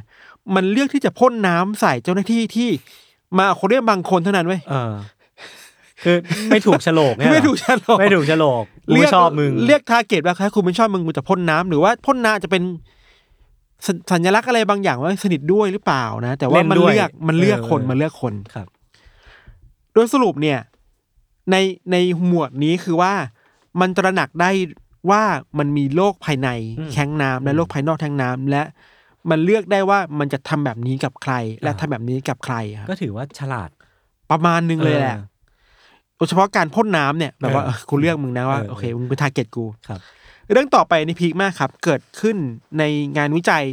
[0.55, 2.69] มันเลือกที่จะพ่นน้ำใส่เจ้าหน้าที่ที่
[3.37, 4.93] มาคนเรียกบางคนเท่านั้นเว้ยเออ
[6.03, 6.17] คือ
[6.49, 12.63] ไม่ถูกโฉลกเนี่ยเหรอไม่ถูกฉลกไม่ถูกโฉลกกูเรีไม่ยกชอบมึงเรียกทาร์เก็ตว่าถ้าคุณไม่ชอบมึงกูจะพ่นน้ำหรือว่าพ่นน้ำจะเป็น
[13.85, 18.67] สสัญลักษณ์อะไรบางอย่างว่าสนิทด้วยหรือเปล่านะ แต่ว่าเล่นมันด้วยเลือกมันเลือกเออคนมันเลือกคนครับ
[19.93, 20.59] โดยสรุปเนี่ย
[21.51, 21.55] ใน
[21.91, 23.13] ในหมวดนี้คือว่า
[23.79, 24.51] มันตระหนักได้
[25.09, 25.23] ว่า
[25.59, 28.63] มันมีโลกภายในอืมแท้งน้ำและโลกภายนอกแท้งน้ำและ
[29.29, 33.69] มันเลือกได้ว่ามันจะทำแบบนี้กับใคร และอ่าทำแบบนี้กับใครครับก็ถือว่าฉลาด
[34.31, 35.23] ประมาณนึงเลยแหละออ
[36.17, 39.99] โดยเฉพาะการพ่นน้ำเนี่ยแบบว่าเออเออกูเลือกมึงนะว่าเออโอเคมึงเป็น target กูครับ
[40.51, 42.37] เรื่องต่อไปใน peak มากครับ เกิดขึ้น
[42.79, 42.83] ใน
[43.17, 43.65] งานวิจัย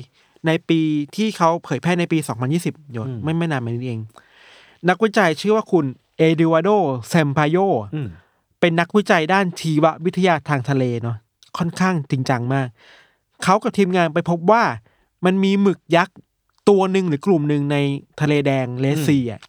[0.46, 0.80] ในปี
[1.16, 2.18] ที่เขาเผยแพร่ในปี
[2.54, 4.00] 2020โยนอืมไม่ไม่นานมานี้เอง
[4.88, 5.84] นักวิจัยชื่อว่าคุณ
[6.16, 6.68] เอดิวาโด
[7.08, 7.56] เซมพาโย
[7.94, 8.08] อืม
[8.60, 11.16] เป็นนักวิจัยด้านชีววิทยาทางทะเลเนาะ
[11.58, 12.68] ค่อนข้างจริงจังมาก
[13.44, 14.62] เขากับทีมงานไปพบว่า
[15.24, 16.16] มันมีหมึกยักษ์
[16.68, 17.76] ตัวหนึ่งหรือกลุ่มหนึ่งใน
[18.20, 19.40] ทะเลแดงเลสซีอะ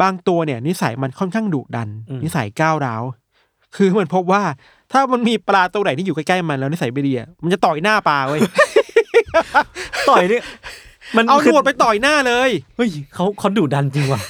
[0.00, 3.02] บางตัวเนี่ย นิสัยมันค่อนข้างดุดันอืมนิสัยก้าวร้าว
[3.76, 4.42] คือมันพบว่า
[4.92, 8.40] ถ้ามันมีปลาตัวไหนที่อยู่ใกล้ๆมันแล้วนิสัยไม่ดีอะมันจะต่อยหน้าปลาเว้ย
[10.10, 10.44] ต่อยเนี่ย
[11.16, 14.20] มันเอาหนคืวดไปต่อยหน้าเลยเฮ้ยเขาเขาดุดันจริงว่ะ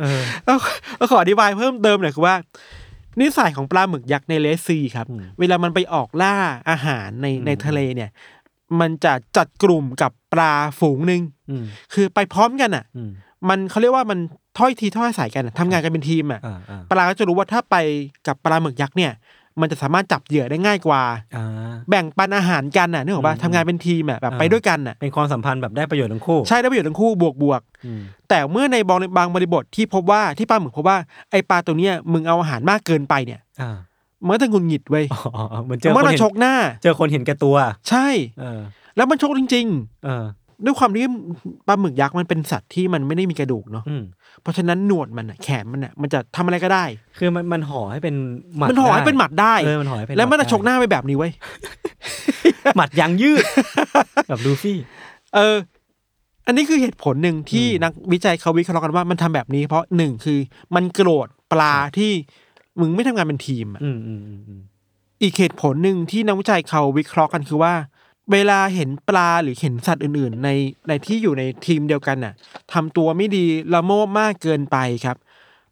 [0.00, 0.56] เออเอา
[0.96, 2.34] เอาขออธิบายเพิ่มเติมหน่อยคือว่า
[3.20, 6.34] นิสัยของปลาหมึกยักษ์ในเลสซีครับอืมเวลามันไปออกล่า
[6.70, 8.10] อาหารในอืมในทะเลเนี่ย
[8.80, 13.10] มันจะจัดกลุ่มกับปลาฝูงหนึ่งอืมคือไปพร้อมกันอะอืม
[13.48, 14.18] มันเขาเรียกว่ามัน
[14.58, 17.76] ถ้อยทีถ้อยอาศัยกันอะทำงานกันเป็นทีมอะอ่าอ่าปลาก็จะรู้ว่าถ้าไป
[18.26, 19.12] กับปลาหมึกยักษ์เนี่ย
[19.60, 21.02] มันจะสามารถจับเหยื่อได้ง่ายกว่า
[21.36, 21.44] อ่า
[21.90, 30.96] แบ่งปันอาหารกันอะนึกออกป่ะอืมทำงานเป็นทีมอะแบบอ่าไปด้วยกันอะเป็นความสัมพันธ์แบบได้ประโยชน์ทั้งคู่ ใช่ได้ประโยชน์ทั้งคู่บวกบวกอืมแต่เมื่อในบางบางบริบทที่พบว่าที่ปลาหมึกพบว่า
[31.30, 33.76] ไอปลาตัวเนี้ยมึงเอาอาหารมากเกินไปเนี่ยอ่า
[34.24, 35.20] มันก็จะหงุนหงิดเว้ยอ๋อ
[35.52, 37.56] อ๋อเหมือนเจอมันคนจะเห็นชกหน้า เจอคนเห็นแก่ตัว
[37.88, 38.06] ใช่
[38.40, 38.60] เออ
[38.96, 39.66] แล้วมันชกจริง
[40.04, 41.04] เออๆ ด้วยความที่
[41.66, 44.02] ปลาหมึกยักษ์มันเป็นสัตว์ที่มันไม่ได้มีกระดูกเนาะอืม
[44.42, 46.84] เพราะฉะนั้นหนวดมันอะแขนมันอะมันจะทำอะไรก็ได้
[47.18, 48.14] คือมันมันห่อให้เป็น
[48.56, 51.32] หมัดมันห่อให้เป็นหมัดได้ เออมันห่อให้เป็นแล้วมันจะดชกหน้าไปแบบนี้เว้ย
[52.76, 53.44] หมัดยางยืด
[54.28, 54.78] แบบลูฟี่
[55.34, 55.56] เออ
[56.46, 60.38] อันนี้คือเหตุผลหนึ่งที่อืม นักวิจัยเขาวิเคราะห์กันว่ามันทำแบบนี้ เพราะหนึ่งคือ
[60.74, 62.12] มันโกรธปลาที่
[62.80, 64.60] มึงไม่ทำงานเป็นทีมอะ อืมอืมอืมอืม
[65.22, 67.72] อีกเหตุผลหนึ่งที่นักวิจัยเขาวิเคราะห์กันคือว่า
[68.32, 70.50] เวลาเห็นปลาหรือเห็นสัตว์อื่นๆ ใน
[70.88, 72.34] ในที่อยู่ในทีมเดียวกันน่ะ
[72.72, 75.16] ทำตัวไม่ดีละโมบมากเกินไปครับ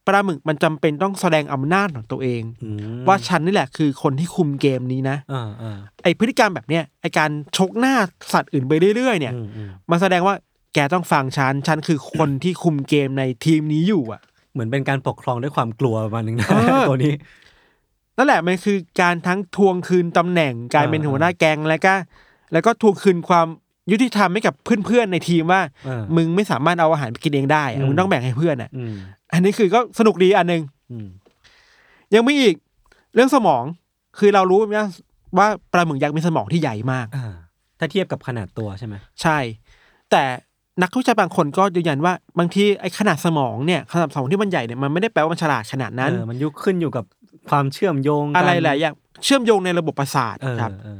[0.06, 7.94] ปลาหมึกมันจำเป็นต้องแสดงอำนาจของตัวเองอืมว่าฉันนี่แหละคือคนที่คุมเกมนี้นะอ่าอ่าไอพฤติกรรมแบบเนี้ยไอการชกหน้า
[8.32, 10.34] สัตว์อื่นไปเรื่อยๆ เนี่ยอืมอืมมันแสดงว่า
[10.74, 14.20] แกต้องฟังฉันฉันคือคนที่คุมเกมในทีมนี้อยู่อะ
[14.52, 17.14] เหมือนเป็นการปกครองด้วยความกลัวประมาณนึงนะเออตัวนี้
[18.16, 21.94] นั่นแหละมันคือการทั้งทวงคืนตำแหน่งการเป็นอ่าหัวหน้าแก๊งแล้วก็
[22.52, 23.46] แล้วก็ทวงคืนความ
[23.90, 28.94] ยุติธรรมให้กับเพื่อนๆในทีมว่าเออมึงไม่สามารถเอาอาหารไปกินเองได้อะอืมมึงต้องแบ่งให้เพื่อนอะอืม
[29.32, 31.06] อันนี้คือก็สนุกดีอันหนึ่งอืม
[32.14, 32.56] ยังมีอีก
[33.14, 33.64] เรื่องสมอง
[34.18, 34.84] คือเรารู้ว่า
[35.38, 37.34] ว่าปลาหมึกยักษ์มีสมองที่ใหญ่มากอ่า
[37.78, 39.38] ถ้าเทียบกับขนาดตัวใช่ไหมใช่
[40.10, 40.22] แต่
[40.82, 47.04] นักวิจัยบางคนก็ยืนยันว่าบางทีไอ้ขนาดสมองเนี่ยขนาดสมองที่มันใหญ่เนี่ยมันไม่ได้แปลว่ามันฉลาดขนาดนั้นเออมันยุคขึ้นอยู่กับ
[47.50, 50.98] ความเชื่อมโยงกันอะไรหลายอย่างเชื่อมโยงในระบบประสาทเออครับเออ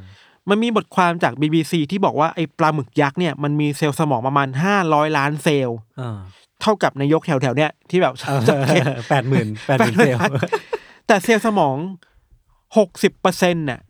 [0.50, 4.48] มันมีบทความจาก BBC ที่บอกว่าไอ้ปลาหมึกยักษ์เนี่ยมันมีเซลล์สมองประมาณ
[4.82, 6.18] 500ล้านเซลล์อ่า
[6.62, 8.14] เท่ากับนายกแถวๆเนี่ยที่แบบ
[9.10, 10.20] แปดหมื่นแปดหมื่นเซลล์
[11.06, 11.76] แต่เซลล์สมอง
[12.48, 13.80] 60เปอร์เซ็นต์น่ะ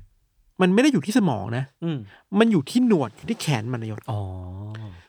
[0.61, 1.99] มันไม่ได้อยู่ที่สมองนะอืม
[2.39, 4.21] มันอยู่ที่หนวดอยู่ที่แขนมันนายศอ๋อ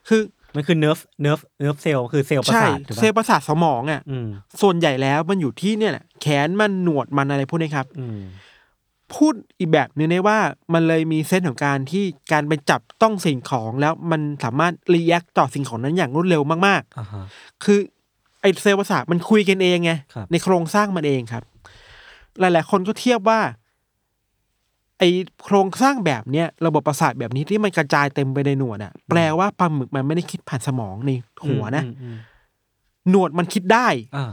[0.08, 0.22] คือ
[0.54, 4.28] มันคือ nerve nerve nerve cell คือเซลล์ประสาทใช่ถูกเซลล์ปะประสาทสมองอะอืม
[4.62, 8.20] ส่วนใหญ่แล้วมันอยู่ที่เนี่ยแหละแขนมันหนวดมันอะไรพวกนี้ครับอืม
[9.14, 10.38] พูดอีกแบบหนึงได้ว่า
[10.74, 17.78] มันเลยมี sense ของการที่การไปจับต้องสิ่งของแล้วมันสามารถ react ต่อสิ่งของนั้นอย่างรวดเร็วมากอ่าฮะๆคือ
[18.40, 21.42] ไอเซลล์ประสาทมันคุยกันเองไงครับในโครงสร้างมันเองครับ
[22.40, 23.40] หลาย ๆ คนก็เทียบว่า
[24.98, 25.02] ไอ
[25.44, 31.10] โครงสร้างแบบเนี้ยระบบประสาทแบบนี้ที่มันกระจายเต็มไปในหนวดอะแปลว่าปลาหมึกมันไม่ได้คิดผ่านสมองใน
[31.46, 32.16] หัวนะอืมอืม
[33.10, 34.32] หนวดมันคิดได้อ่า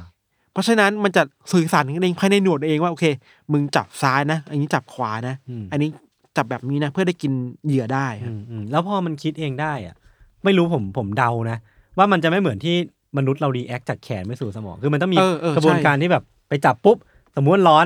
[0.57, 3.05] เพราะฉะนั้นมันจะสื่อสารกันเองภายในหนวดเองว่าโอเค
[3.51, 5.89] มึงจับซ้ายนะ อันนี้จับขวานะอืมอันนี้
[6.37, 7.31] จับแบบนี้นะเพื่อได้กิน
[7.65, 9.95] เหยื่อได้คอืรับมอืมแล้วพอมันคิดเองได้อะ
[10.43, 11.57] ไม่รู้ผมผมเดานะ
[11.97, 12.75] ว่ามันจะไม่เหมือนที่
[13.17, 16.97] มนุษย์เรา react จากแขนไปสู่สมอง คือมันต้องมีเออเออกระบวนใช่การที่แบบไปจับปุ๊บ
[17.35, 17.85] สมมติร้อน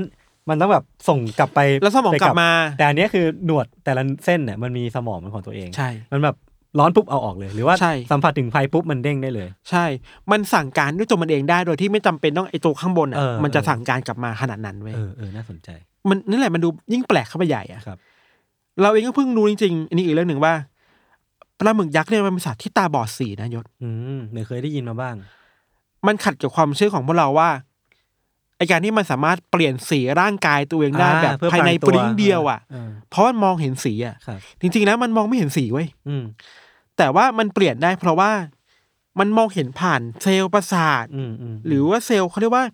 [0.50, 6.36] มันต้องแบบส่งกลับไปแล้วสมองไปกลับมา แต่อันเนี้ยคือหนวดแต่ละเส้นเนี่ยมันมีสมองเป็นของตัวเองใช่มันแบบ
[6.80, 9.86] ร้อนปุ๊บเอาออกเลย หรือว่าใช่สัมผัสถึงไฟปุ๊บมันเด้งได้เลย ใช่
[10.32, 15.70] มันสั่งการด้วยตัวมันเองได้โดยที่ไม่จำเป็นต้องไอตัวข้างบนอะเออมันจะเออสั่งการกลับมาขนาดนั้นเว้ยเออเออน่าสนใจ
[16.10, 17.98] มันนั่นแหละมันดูยิ่งแปลกเข้าไปใหญ่อะครับ
[18.82, 20.54] เราเองก็เพิ่งรู้จริงๆอันนี้อีกเรื่องหนึ่งว่า
[21.60, 25.16] ปลาหมึกยักษ์เนี่ยมันเป็นสัตว์ที่ตาบอดสีนะยศ อืมเดี๋ยวเคยได้ยินมาบ้าง
[26.08, 27.50] มันขัดกับความเชื่อของพวกเราว่า
[28.58, 36.24] ไอการที่มันสามารถเปลี่ยนสีร่างกายตัวเองได้อ่าแบบเพื่อภายในพรางตัวปริ้งเดียวอะเออเพราะมันมองเห็นสีอะครับจริงๆแล้วมันมองไม่เห็นสีเว้ยอืม
[37.02, 38.32] แต่ว่ามันเปลี่ยนได้เพราะว่า
[39.20, 42.66] มันมองเห็นผ่านเซลล์ประสาทอืมอืมหรือว่าเซลล์เขาเรียกว่า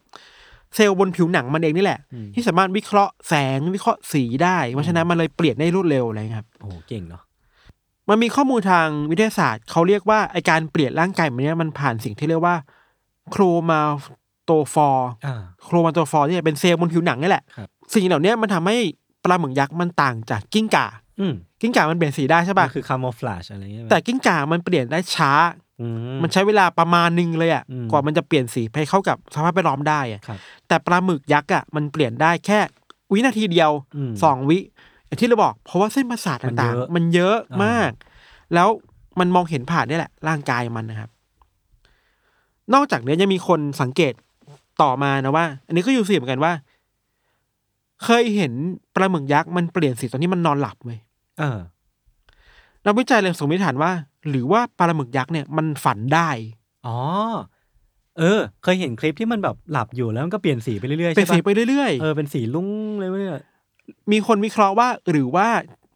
[0.75, 7.21] เซลล์บนผิวหนังมันเองนี่แหละอืมที่สามารถวิเคราะห์แสงวิเคราะห์สีได้เพราะฉะนั้นมันเลยเปลี่ยนได้รวดเร็วอะไรครับโอ้โหเก่งเนาะ
[8.09, 12.55] มันมีข้อมูลทางวิทยาศาสตร์เขาเรียกว่าไอการเปลี่ยนร่างกายแบบเนี้ยมันผ่านสิ่งที่เรียกว่า
[13.31, 18.77] chromatophore อ่า chromatophore ที่เป็นเซลล์บนผิวหนังนี่แหละครับสิ่งเหล่านี้มันทำให้
[19.23, 20.87] ปลาหมึกยักษ์มันต่างจากกิ้งก่า
[21.19, 25.31] อืมกิ้งก่ามันเปลี่ยนสีได้ใช่ปะมันคือ camouflage อะไรเงี้ยแต่กิ้งก่ามันเปลี่ยนได้ช้า
[25.81, 25.87] อื
[26.23, 32.59] มันใช้เวลาประมาณหนึงเลยอะอืมกว่ามันจะเปลี่ยนสีให้เข้ากับสภาพแวดล้อมได้อะครับแต่ปลาหมึกยักษ์อะมันเปลี่ยนได้แค่
[33.11, 34.57] วินาทีเดียวอืมสองวิ
[35.05, 37.91] อย่างที่เราบอก เพราะว่าเส้นประสาทมันต่างเยอะๆมันเยอะอ่ามมาก
[38.53, 38.67] แล้ว
[39.19, 41.09] มันมองเห็นผ่านนี่แหละ ร่างกายมันนะครับ
[42.73, 44.13] นอกจากนี้ยังมีคนสังเกต
[44.81, 46.53] ต่อมานะว่า อันนี้ก็อยู่สี่เหมือนกันว่า
[48.03, 48.53] เคยเห็น
[48.95, 50.93] ปลาหมึกยักษ์มันเปลี่ยนสีตอนที่มันนอนหลับไหม
[51.39, 51.59] เออ
[52.85, 53.91] นักวิจัยเลยสมมติฐานว่า
[54.29, 56.29] หรือว่าปลาหมึกยักษ์เนี่ยมันฝันได้
[56.87, 56.97] อ๋อ
[58.19, 62.69] เออ เคยเห็นคลิปที่มันแบบหลับอยู่แล้วมันก็เปลี่ยนสีไปเรื่อยๆเป็นใช่สีปะไปเรื่อยเออเป็นสีรุ้ง
[62.99, 65.47] เลยเว้ยๆ มีคนวิเคราะห์ว่า หรือว่า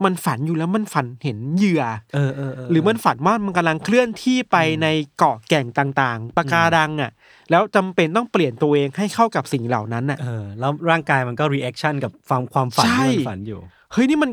[0.05, 1.83] มันฝันอยู่แล้วมันฝันเห็นเหยื่อ
[2.15, 7.11] เออเออเหรือมันฝันว่ามันกำลังเคลื่อนที่ไปในเกาะแก่งต่างๆปะการังอะ
[7.51, 13.59] แล้วจำเป็นต้องเปลี่ยนตัวเองให้เข้ากับสิ่งเหล่านั้นอะ เออแล้วร่างกายมันก็ reaction กับความความฝันใช่ ที่มันฝันอยู่
[13.91, 14.29] เฮ้ยนี่มัน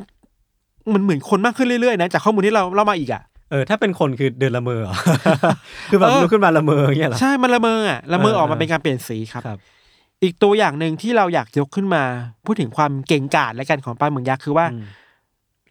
[0.95, 4.95] มันเหมือนคนมากขึ้นเรื่อยๆนะจากข้อมูลที่เราเล่ามาอีกอะเออถ้าเป็นคนคือเดินละเมอเหรอ
[5.91, 9.59] คือแบบเออลุกขึ้นมาละเมออย่างเงี้ยเหรอใช่มันละเมออะละเมอเออออกมาเป็นการเปลี่ยนสีครับครับ
[10.23, 12.03] อีกตัวอย่างหนึ่งที่เราอยากยกขึ้นมา
[12.45, 14.85] พูดถึงความเก่งกาจและกันของปลาหมึกยักษ์คือว่าอืม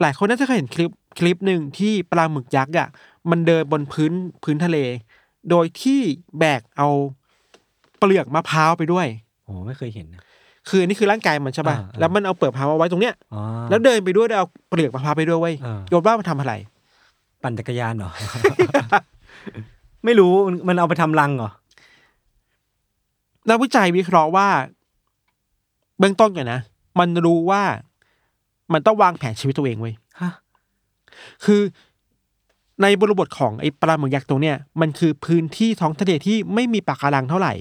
[0.01, 2.87] หลายคนน่าจะเคยเห็นคลิปคลิปหนึ่งที่ปลาหมึกยักษ์อะ
[3.29, 4.11] มันเดินบนพื้น
[4.43, 4.77] พื้นทะเล
[5.49, 5.99] โดยที่
[6.39, 6.89] แบกเอา
[7.97, 9.07] เปลือกมะพร้าวไปด้วย
[9.43, 10.21] โอ้ไม่เคยเห็นนะ
[10.69, 16.53] คืออันนี้คือร่างกายมันใช่ป่ะอ่าอ่าแล้วมันเอาเปลือกมะพร้าวมาไว้ตรงเนี้ยอ๋อแล้วเดินไปด้วยแล้วเอาเปลือกมะพร้าวไปด้วยเว้ยอ่าโยนว่ามันทำอะไร
[17.43, 18.11] ปั่นจักรยานเหรอ
[20.05, 21.49] ไม่รู้มันมันเอาไปทำรังเหรอ
[23.49, 24.47] นักวิจัยวิเคราะห์ว่า
[25.99, 26.59] เบื้องต้นก่อนนะ
[26.99, 27.61] มันรู้ว่า
[28.73, 30.31] มันต้องวางแผนชีวิตตัวเองเว้ยฮะ
[31.45, 31.61] คือ
[32.81, 37.53] ในบริบทของไอ้ปลาหมึกยักษ์ตัวเนี้ยมันคือพื้นที่ท้องทะเลที่ไม่มีปะการังเท่าไหร่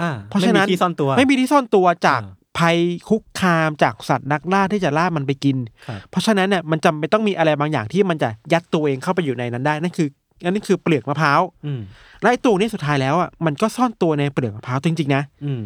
[0.00, 2.76] อ่าเพราะฉะนั้นไม่มีที่ซ่อนตัวไม่มีที่ซ่อนตัวจากอ่า ภัย
[3.08, 5.56] คุกคามจากสัตว์นักล่าที่จะล่ามันไปกิน
[5.88, 10.08] ครับเพราะฉะนั้นเนี่ยมันจำเป็นต้องมีอะไรบางอย่างที่มันจะยัดตัวเองเข้าไปอยู่ในนั้นได้นั่นคือ
[10.42, 11.80] นั่นคือเปลือกมะพร้าวอืม
[12.20, 15.62] และไอ้ตัวนี้สุดท้ายแล้วอะมันก็ซ่อนตัวในเปลือกมะพร้าวจริงๆนะอืม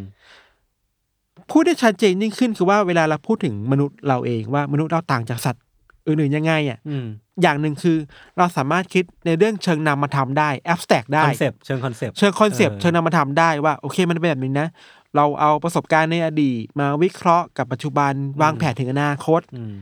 [1.51, 5.63] พูดได้ชัดเจนยิ่งขึ้นคือว่าเวลาเราพูดถึงมนุษย์เราเองว่ามนุษย์เราต่างจากสัตว์
[6.07, 7.07] อื่นๆยังไงอะอืม
[7.43, 7.97] อย่างหนึ่งคือ
[8.39, 14.69] เราสามารถคิดในเรื่องเชิงนามธรรมได้แอบสแต็กได้คอนเซปต์เชิง concept เชิง concept เออเชิงนามธรรมได้ว่าโอเคมันเป็นแบบนี้นะ
[15.17, 19.75] เราเอาประสบการณ์ในอดีต มาวิเคราะห์กับปัจจุบันวางแผนถึงอนาคตอืม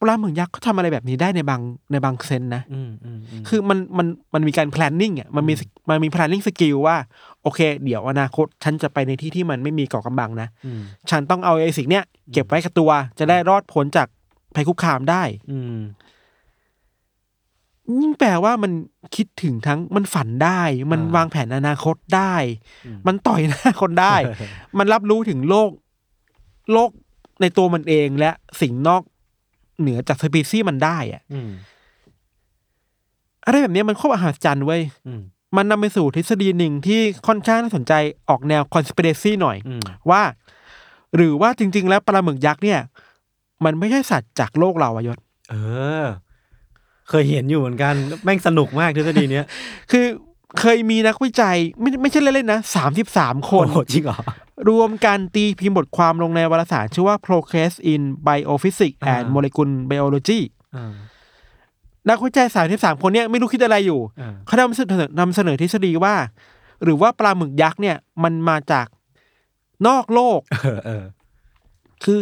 [0.00, 1.60] ปลาหมึกยักษ์เขาทำอะไรแบบนี้ได้ในบาง
[1.92, 5.54] ในบาง sense นะอืมอืมอืมคือมันมันมันมีการ planning อะมันมี
[5.90, 6.96] มันมี planning skill ว่า
[7.42, 10.48] โอเค เดี๋ยวอนาคต ฉันจะไปในที่ที่มันไม่มีเกาะกำบังนะ
[10.80, 14.08] มฉันต้องเอาไอ้สิ่งเนี้ยเก็บไว้กับตัว จะได้รอดพ้นจาก
[14.54, 15.76] ภัยคุกคามได้ อืม
[18.00, 18.72] ยิ่งแปลว่ามัน
[19.16, 20.62] คิดถึงทั้งมันฝันได้
[20.92, 22.34] มันอ่าวางแผนอนาคตได้
[22.86, 24.16] อืมมันต่อยหน้าคนได้
[24.78, 25.70] มันรับรู้ถึงโลก
[26.72, 26.90] โลก
[27.40, 28.30] ในตัวมันเองและ
[28.60, 29.02] สิ่งนอก
[29.80, 31.50] เหนือจากสปีซี่มันได้อะอืม
[33.44, 35.22] อะไรแบบเนี้ยมันโคตรมหัศจรรย์เว้ยอืม
[35.56, 37.92] มันนำไปสู่ทฤษฎีหนึ่งที่ค่อนข้างน่าสนใจ
[38.28, 40.22] ออกแนว conspiracy หน่อยอืมว่า
[41.16, 42.80] หรือว่าจริง ๆ แล้วปลาหมึกยักษ์เนี่ย
[43.64, 45.18] มันไม่ใช่สัตว์จากโลกเราอะยศ
[45.50, 45.54] เอ
[46.02, 46.04] อ
[47.08, 47.94] เคยเห็นอยู่เหมือนกัน
[48.24, 49.46] แม่งสนุกมากทฤษฎีเนี้ย
[49.90, 50.04] คือ
[50.60, 54.18] เคยมีนักวิจัยไม่ไม่ใช่เล่นๆนะสามสิบสามคนโอ้โหจริงเหรอ
[54.68, 60.40] รวมกันตีพิมพ์บทความลงในวารสารชื่อว่า Progress in Biophysics อ่า and Molecular Biology
[60.76, 60.92] อ่า
[62.10, 66.14] นักวิจัยสามสิบสามคนเนี่ยไม่รู้คิดอะไรอยู่อ่าเขานำเสนอนำเสนอทฤษฎีว่า
[66.82, 68.86] หรือว่าปลาหมึกยักษ์เนี่ย มันมาจาก
[69.86, 71.04] นอกโลกเออเออ
[72.04, 72.18] คือ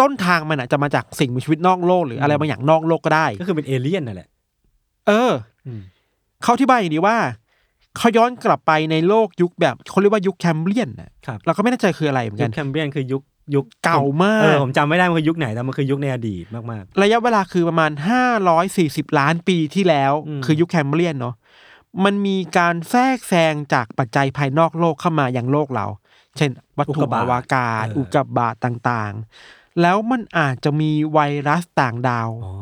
[0.00, 4.28] ต้นทางมันอะจะมาจากสิ่งมีชีวิตนอกโลก หรืออะไรบางอย่างนอกโลกก็ได้ ก็คือเป็นเอเลี่ยนนั่นแหละ
[5.08, 5.32] เออ
[5.66, 5.80] อืม
[6.42, 7.16] เขาอธิบายอย่างนี้ว่า
[7.96, 13.22] เขาย้อนกลับไปในโลกยุคแบบเขาเรียกว่ายุคแคมเบรียนนะครับเราก็ไม่แน่ใจคืออะไรเหมือนยุกัคนแคมเบียนคือยุค
[13.54, 17.90] ยุคเก่ามากเออผมจำไม่ได้มันคือยุคไหนแต่มันคือยุคในอดีตมากระยะเวลาคือประมาณ
[18.54, 21.34] 540ล้านปีที่แล้วอืมคือยุคแคมเบรียนเนาะ
[22.04, 25.86] มันมีการแทรกแซงจากปัจจัยภายนอกโลกเข้ามาอย่างโลกเรา
[26.36, 31.18] เช่น วัตถุอวกาศอุกกาบาตต่างๆ แล้วมันอาจจะมีไว
[31.48, 32.54] รัสต่างดาวๆอ๋อ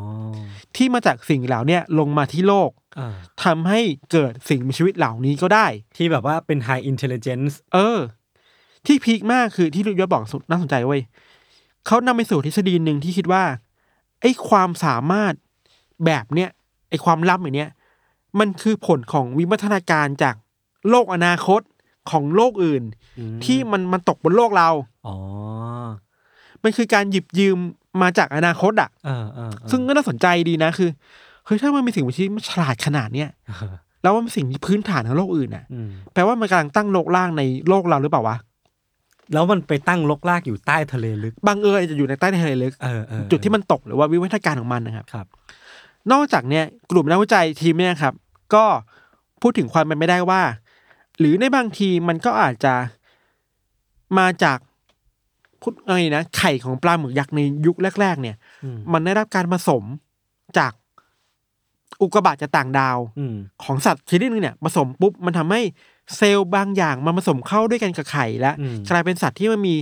[0.77, 3.09] ที่มาจากสิ่งเหล่าเนี้ยลงมาที่โลกอ่า
[3.45, 3.81] ทำให้
[4.13, 7.99] เกิดสิ่งมีชีวิตเหล่านี้ก็ได้ ที่แบบว่าเป็น high intelligence เออ
[8.87, 11.03] ที่พีคมากคือที่ลุยศบอกสุดน่าสนใจเว้ย
[11.87, 13.45] เขานำไปสู่ทฤษฎีหนึ่งที่คิดว่า
[14.21, 15.33] ไอ้ความสามารถ
[16.05, 16.51] แบบเนี้ย
[16.91, 17.71] ไอ้ความลับอย่างเนี้ย
[18.39, 20.35] มันคือผลของวิวัฒนาการจาก
[20.89, 21.61] โลกอนาคต
[22.11, 22.83] ของโลกอื่น
[23.19, 24.69] อืมที่มันมันตกบนโลกเรา
[25.07, 25.17] อ๋อ
[26.63, 27.57] มันคือการหยิบยืม
[28.03, 30.91] มาจากอนาคตอะเออเออเออซึ่งก็น่าสนใจดีนะคือ
[31.47, 38.37] เฮ้ยถ้ามันมีสิ่งมีชีวิตมันฉลาดขนาดเนี้ยเออแล้วมันเป็นสิ่งที่พื้นฐานของโลกอื่นอะอืมแปลว่ามันกำลังตั้งโลกล่างในโลกเราหรือเปล่าวะ
[39.33, 45.27] แล้วมันไปตั้งลกลากอยู่ใต้ทะเลลึกบางเอิญจะอยู่ในใต้ทะเลลึกเออเออจุดที่มันตกหรือว่าวิวัฒนาการของมันนะครับครับ
[46.13, 48.15] นอกจากเนี้ยกลุ่มนักวิจัยทีมเนี่ยครับ
[48.55, 48.65] ก็
[49.43, 50.43] พูดถึงความเป็นไม่ได้ว่า
[51.19, 52.75] หรือในบางทีมันก็อาจจะ
[54.19, 54.59] มาจาก
[55.63, 59.85] พูดอะไรนะไข่ของปลาหมึกยักษ์ในยุคแรก ๆ เนี่ยอืมมันได้รับการผสม
[60.59, 60.73] จาก
[62.03, 63.35] อุกกาบาตจากต่างดาวอืม
[63.65, 65.61] ของสัตว์ชนิดนึงเนี่ยผสมปุ๊บมันทำให้
[66.17, 69.75] เซลล์บางอย่างมันผสมเข้าด้วยกันกับไข่และอืมกลายเป็นสัตว์ที่มันมี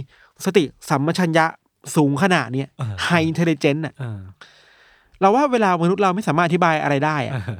[0.44, 1.46] สติสัมปชัญญะ
[1.96, 4.20] สูงขนาดเนี้ยเออ high intelligent อะเออ
[5.20, 7.56] เราว่าเวลามนุษย์เราไม่สามารถอธิบายอะไรได้อะเออ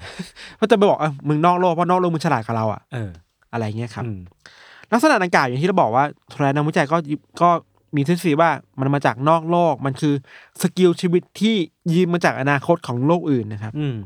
[0.61, 3.11] ก็จะไปบอกเออมึงนอกโลกเพราะนอกโลกมึงฉลาดกว่าเราอะเออ
[3.53, 4.19] อะไรเงี้ยครับอืม
[4.93, 6.97] ลักษณะดังกล่าวอย่างที่เราบอกว่าทรายนักวิจัยก็
[7.43, 7.51] ก็
[7.97, 10.15] มีทฤษฎีว่ามันมาจากนอกโลก มันคือ
[10.63, 11.55] skill ชีวิตที่
[11.95, 13.97] ยืมมาจากอนาคตของโลกอื่นนะครับ อืม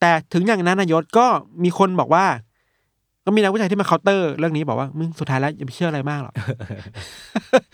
[0.00, 1.26] แต่ถึงอย่างนั้นนายศก็
[1.64, 2.24] มีคนบอกว่า
[3.24, 6.34] ก็มีนักวิจัยที่มาเคาน์เตอร์เรื่องนี้บอกว่ามึงสุดท้ายแล้วอย่าไปเเชื่ออะไรมากหรอก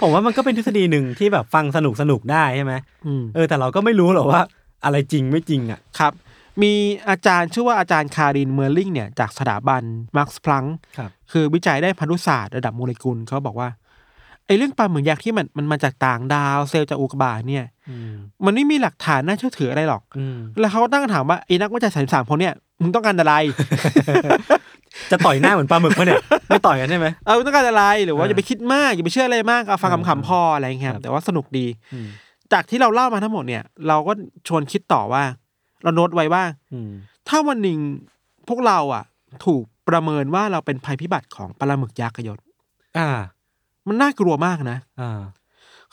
[0.00, 2.74] ผมว่ามันก็เป็นทฤษฎีหนึ่งที่แบบฟังสนุกสนุกได้ใช่ไหม
[3.06, 4.42] อืมเออแต่เราก็ไม่รู้หรอกว่า
[4.84, 6.12] อะไรจริงไม่จริงอะครับ
[6.62, 6.72] มี
[7.08, 9.82] อาจารย์ชื่อว่าอาจารย์คารินเมอร์ลิงเนี่ยจากสถาบัน
[10.16, 10.64] มักซ์พลังค์
[10.98, 13.81] ครับคือวิจัยได้พันธุศาสตร์ระดับโมเลกุลเขาบอกว่าไอ้
[14.56, 18.12] เรื่องปลาหมึกยักษ์ที่มันมันมาจากต่างดาวเซลล์จากอุกกาบาตเนี่ยอืม
[18.44, 23.34] มันไม่มีหลักฐานน่าเชื่อถืออะไรหรอกอืมแล้วเขาก็ตั้งคำถามว่าไอ้นักวิจัยสามสามคนเนี่ยมึงต้องการอะไร
[25.10, 32.06] จะต่อยหน้าเหมือนปลาหมึกปะเนี่ยไม่ต่อยกันใช่ไหมเออมึงต้องการอะไรหรือว่าเอออย่าไปคิดมากอย่าไปเชื่ออะไรมากเอาฟังเออคำๆพออะไรอย่างเงี้ยครับแต่ว่าสนุกดีอืม
[32.52, 34.12] จากที่เราเล่ามาทั้งหมดเนี่ย เราก็
[34.48, 35.22] ชวนคิดต่อว่า
[35.82, 36.42] เราโน้ตไว้ว่า
[36.72, 36.90] อืม
[37.28, 37.78] ถ้าวันหนึ่ง
[38.48, 39.04] พวกเราอะ
[39.46, 42.38] ถูกประเมินว่าเราเป็นภัยพิบัติของปลาหมึกยักษ์อะยศ
[42.98, 43.08] อ่า
[43.88, 45.20] มันน่ากลัวมากนะอ่า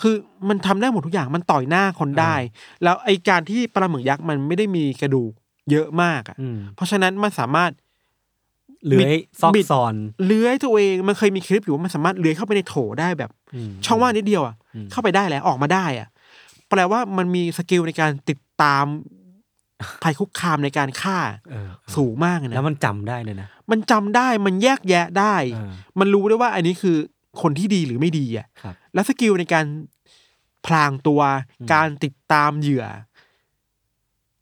[0.01, 0.15] คือ
[0.49, 2.35] มันทำได้หมดทุกอย่างมันต่อยหน้าคนได้
[2.83, 5.31] แล้วไอการที่ปลาหมึกยักษ์มันไม่ได้มีกระดูก
[5.71, 7.71] เยอะมากอะอืมเพราะฉะนั้นมันสามารถ
[8.85, 13.31] เลื้อยซอกบิดซอนเลื้อยตัวเองมันเคยมีคลิปอยู่ว่ามันสามารถเลื้อยเข้าไปในโถได้แบบ
[13.69, 16.07] มช่องว่างนิดเดียวอะอืมเข้าไปได้แล้วออกมาได้อะ
[16.69, 18.85] แปลว่ามันมี skill ในการติดตาม
[20.03, 21.17] ภัยคุกคามในการฆ่า
[21.51, 26.97] เออสูงมากเลยนะแล้วมันจำได้เลยนะมันจำได้มันแยกแยะได้เออมันรู้ได้ว่าอันนี้คือ
[27.41, 29.65] คนที่ดีหรือไม่ดีอะครับแล้ว skill ในการ
[30.65, 31.21] พลางตัว
[31.59, 32.85] อืมการติดตามเหยื่อ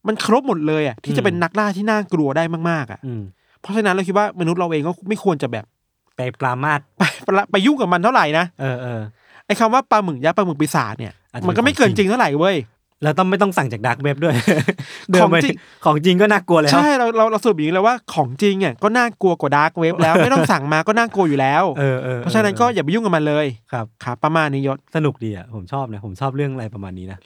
[0.08, 3.24] มันครบหมดเลยอะที่จะเป็นนักล่าที่น่ากลัวได้มาก ๆ อะอืม
[3.60, 5.66] เพราะฉะนั้นเราคิดว่ามนุษย์เราเองก็ไม่ควรจะแบบ
[6.16, 9.02] ไปปรามาดไปไปไปยุ่งกับมันเท่าไหร่นะเออเออ
[9.46, 12.56] ไอ้คำว่าปลาหมึกยักษ์ปลาหมึกปีศาจเนี่ยอาจจะมันก็ไม่เกินเป็นของจจริริงงเท่าไหร่เว้ย
[13.04, 14.36] แล้วต้องไม่ต้องสั่งจาก dark web ด้วย
[15.12, 27.20] เดินไปของจริงของจริงก็น่ากลัวแล้ว ใช่เราเราเราสรุปอย่างนี้เลยว่าของจริงอะก็น่ากลัวกว่า dark web แล้วไม่ต้องสั่งมาก็น่ากลัวอยู่แล้วเออเออเพราะฉะนั้นก็อย่าไปยุ่งกับมันเลยครับครับประมาณนี้ยศสนุกดีอะผมชอบนะผมชอบเรื่องอะไรประมาณนี้นะ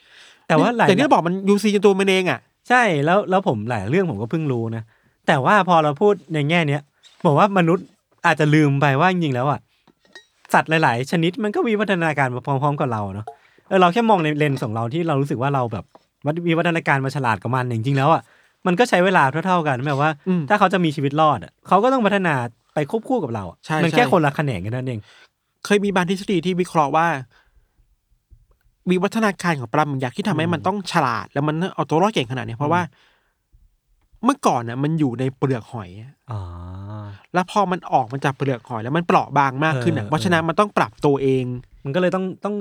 [0.48, 4.84] แต่ว่าหลายอย่างที่เราบอกมันยูซีตัวมันเองอะใช่แล้วแล้วผมหลายเรื่องผมก็เพิ่งรู้นะ
[5.28, 6.82] แต่ว่าพอเราพูดในแง่เนี้ย
[7.26, 7.86] บอกว่ามนุษย์
[8.26, 9.60] อาจจะลืมไปว่าจริงๆแล้วอะ
[10.54, 13.26] สัตว์หลาย ๆ ชนิดมันก็วิวัฒนาการมาพร้อม ๆ กับเราเนาะ
[13.72, 15.86] เออเราแค่มองในเลนส์ของเราที่เรารู้สึกว่าเราแบบ
[16.26, 18.22] วัฒวิวัฒนาการมาฉลาดกับมันจริงๆแล้วอะ
[18.68, 22.34] มันก็ใช้เวลาเท่าๆกันแบบว่าอืมถ้าเขาจะมีชีวิตรอดอะเขาก็ต้องพัฒนา
[22.74, 25.00] ไปควบคู่กับเราอะใช่มันแค่ใช่คนละแขนงกันนั่นเอง
[25.66, 27.08] เคยมีบางทฤษฎีที่วิเคราะห์ว่า
[28.90, 32.82] วิวัฒนาการของปลาหมึกยักษ์ที่ทำให้อืมมันต้องฉลาด แล้วมันเอาตัวรอดเก่งขนาดนี้เพราะว่า
[34.26, 36.42] เมื่อก่อนน่ะ มันอยู่ในเปลือกหอยอะอ๋อ
[37.34, 41.46] แล้วพอมันออกมาจากเปลือกหอย แล้วมันเปราะบางมากขึ้นอะเออเพราะฉะนั้นมันต้องปรับตัวเอง
[41.84, 42.56] มันก็เลยต้องต้อง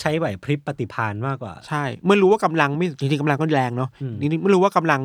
[0.00, 5.00] ใช้ไหวพริบปฏิภาณมากกว่า ใช่ เมื่อรู้ว่ากำลังไม่จริงๆกำลังก็แรงเนาะอืม นี่นี่ไม่รู้ว่ากำลัง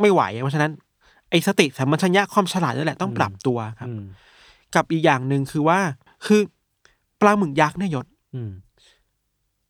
[0.00, 0.70] ไม่ไหวเพราะฉะนั้น
[1.30, 4.04] ไอ้สติสัมปชัญญะความฉลาดนั่นแหละต้องปรับตัวครับ อืม
[4.74, 5.78] กับอีกอย่างหนึ่งคือว่า
[6.26, 6.40] คือ
[7.20, 8.50] ปลาหมึกยักษ์เนี่ยยศอืม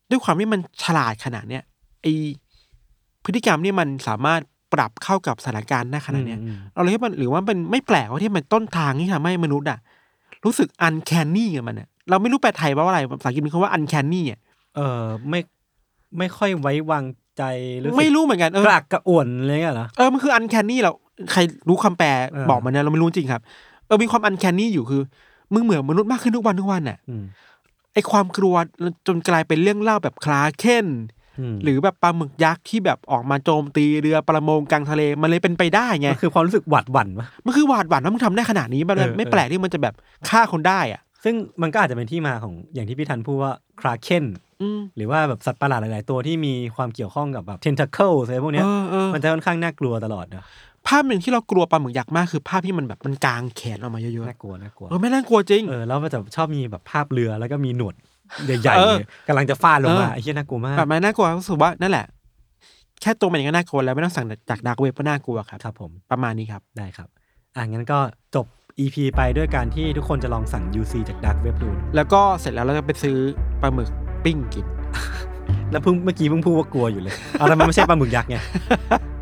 [0.09, 1.63] ด้วยความที่มันฉลาดขนาดเนี้ย
[2.01, 2.07] ไอ
[3.23, 4.41] พฤติกรรมนี่มันสามารถ
[4.73, 9.79] ปรับเข้ากับสถานการณ์ได้ขนาดเนี้ยอืมเราเลยคิดว่าหรือว่ามันไม่แปลกว่าที่มันต้นทางที่ทำให้มนุษย์อะ
[10.45, 14.39] รู้สึกอันแคนนี่กับมันอะ เราไม่รู้แปลไทยว่าอะไรภาษาอังกฤษมันคำว่าอันแคนนี่อะ
[14.75, 15.39] เออไม่
[16.17, 17.05] ไม่ค่อยไว้วาง
[17.37, 17.43] ใจ
[17.81, 20.91] รู้สึกไม่รู้เหมือนกันเอกอระอักกระอ่วนอะไรเงี้ยเหรอเออมันคืออันแคนนี่เรา
[21.31, 23.41] ใครรู้คำแปลเออบอกมาเนี่ยเราไม่รู้จริงครับ
[23.87, 25.01] เออมีความอันแคนนี่อยู่คือ
[25.53, 27.23] มึงเหมือนมนุษย์มากขึ้นทุกวันทุกวันอะอืม
[27.93, 28.55] ไอความกลัว
[29.07, 30.87] จนกลายเป็นเรื่องเล่าแบบคลาเค้น
[31.51, 39.93] มหรือแบบปลาหมึกยักษ์ที่แบบออกมาโจมตีเรือประมงกลางทะเลมันเลยเป็นไปได้ไงมันคือความรู้สึกหวาดหวั่นปะมันคือหวาดหวั่นว่ามึงทำได้ขนาดนี้มันเออไม่เออแปลกที่มันจะแบบ
[40.29, 43.51] ฆ่าคนได้อะ ซึ่งมันก็อาจจะเป็นที่มาของอย่างที่พี่ทันพูดว่า
[43.81, 44.25] คราเคน
[44.61, 50.45] อืมหรือว่าแบบสัตว์ประหลาดหลาย ๆ ตัวที่มีความเกี่ยวข้องกับแบบเทน t เคิลอะไรพวกเนี้ยเออเออมันจะค่อนข้างน่ากลัวตลอดนะ
[50.87, 57.95] ภาพหนึ่งที่เรากลัวปลาหมึกยักษ์มากคือภาพที่มันแบบมันกางแขนออกมาเยอะน่ากลัวน่ากลัวๆเออไม่น่ากลัวจริงเออแล้วมันจะชอบมีแบบภาพเรือแล้วก็มีหนวด
[58.45, 62.05] ใหญ่เออๆกำลังจะฟาดลงมาเออไอ้เหี้ยน่ากลัวมากแบบมันน่ากลัวรู้สึกว่านั่นแหละ
[63.01, 67.07] แค่ตัวมันเองก็น่ากลัวแล้วไม่ต้องสั่งจากดักเว็บก็น่ากลัวครับครับ ผมประมาณนี้ครับได้ครับ
[67.55, 67.99] อะงั้นก็
[68.35, 68.45] จบ
[68.79, 73.17] EP ไปด้วยการที่ทุกคนจะลองสั่ง UC จาก dark web ดู แล้วก็เสร็จแล้วเราจะไปซื้อ
[73.61, 73.89] ปลาหมึก
[74.25, 74.65] ปิ้งกิน
[75.71, 78.37] แล้วเพิ่งเมื่อกี้เพิ่งพูดว่ากลัวอยู่เลย เอาแต่มันไม่ใช่ปลาหมึกยักษ์ไง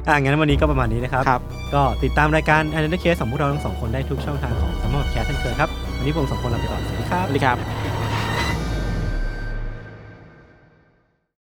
[0.07, 1.41] อะงั้นวันนี้ก็ประมาณนี้นะครับ ครับ
[1.75, 8.00] ก็ติดตามรายการ a n a l y Case ของพวกเราทั้งสองคนได้ทุกช่องทางของ Salmon Podcast เช่นเคยครับ วันนี้ผมสองคนลาไปก่อน สวัสดีครับ สวัสดีครับ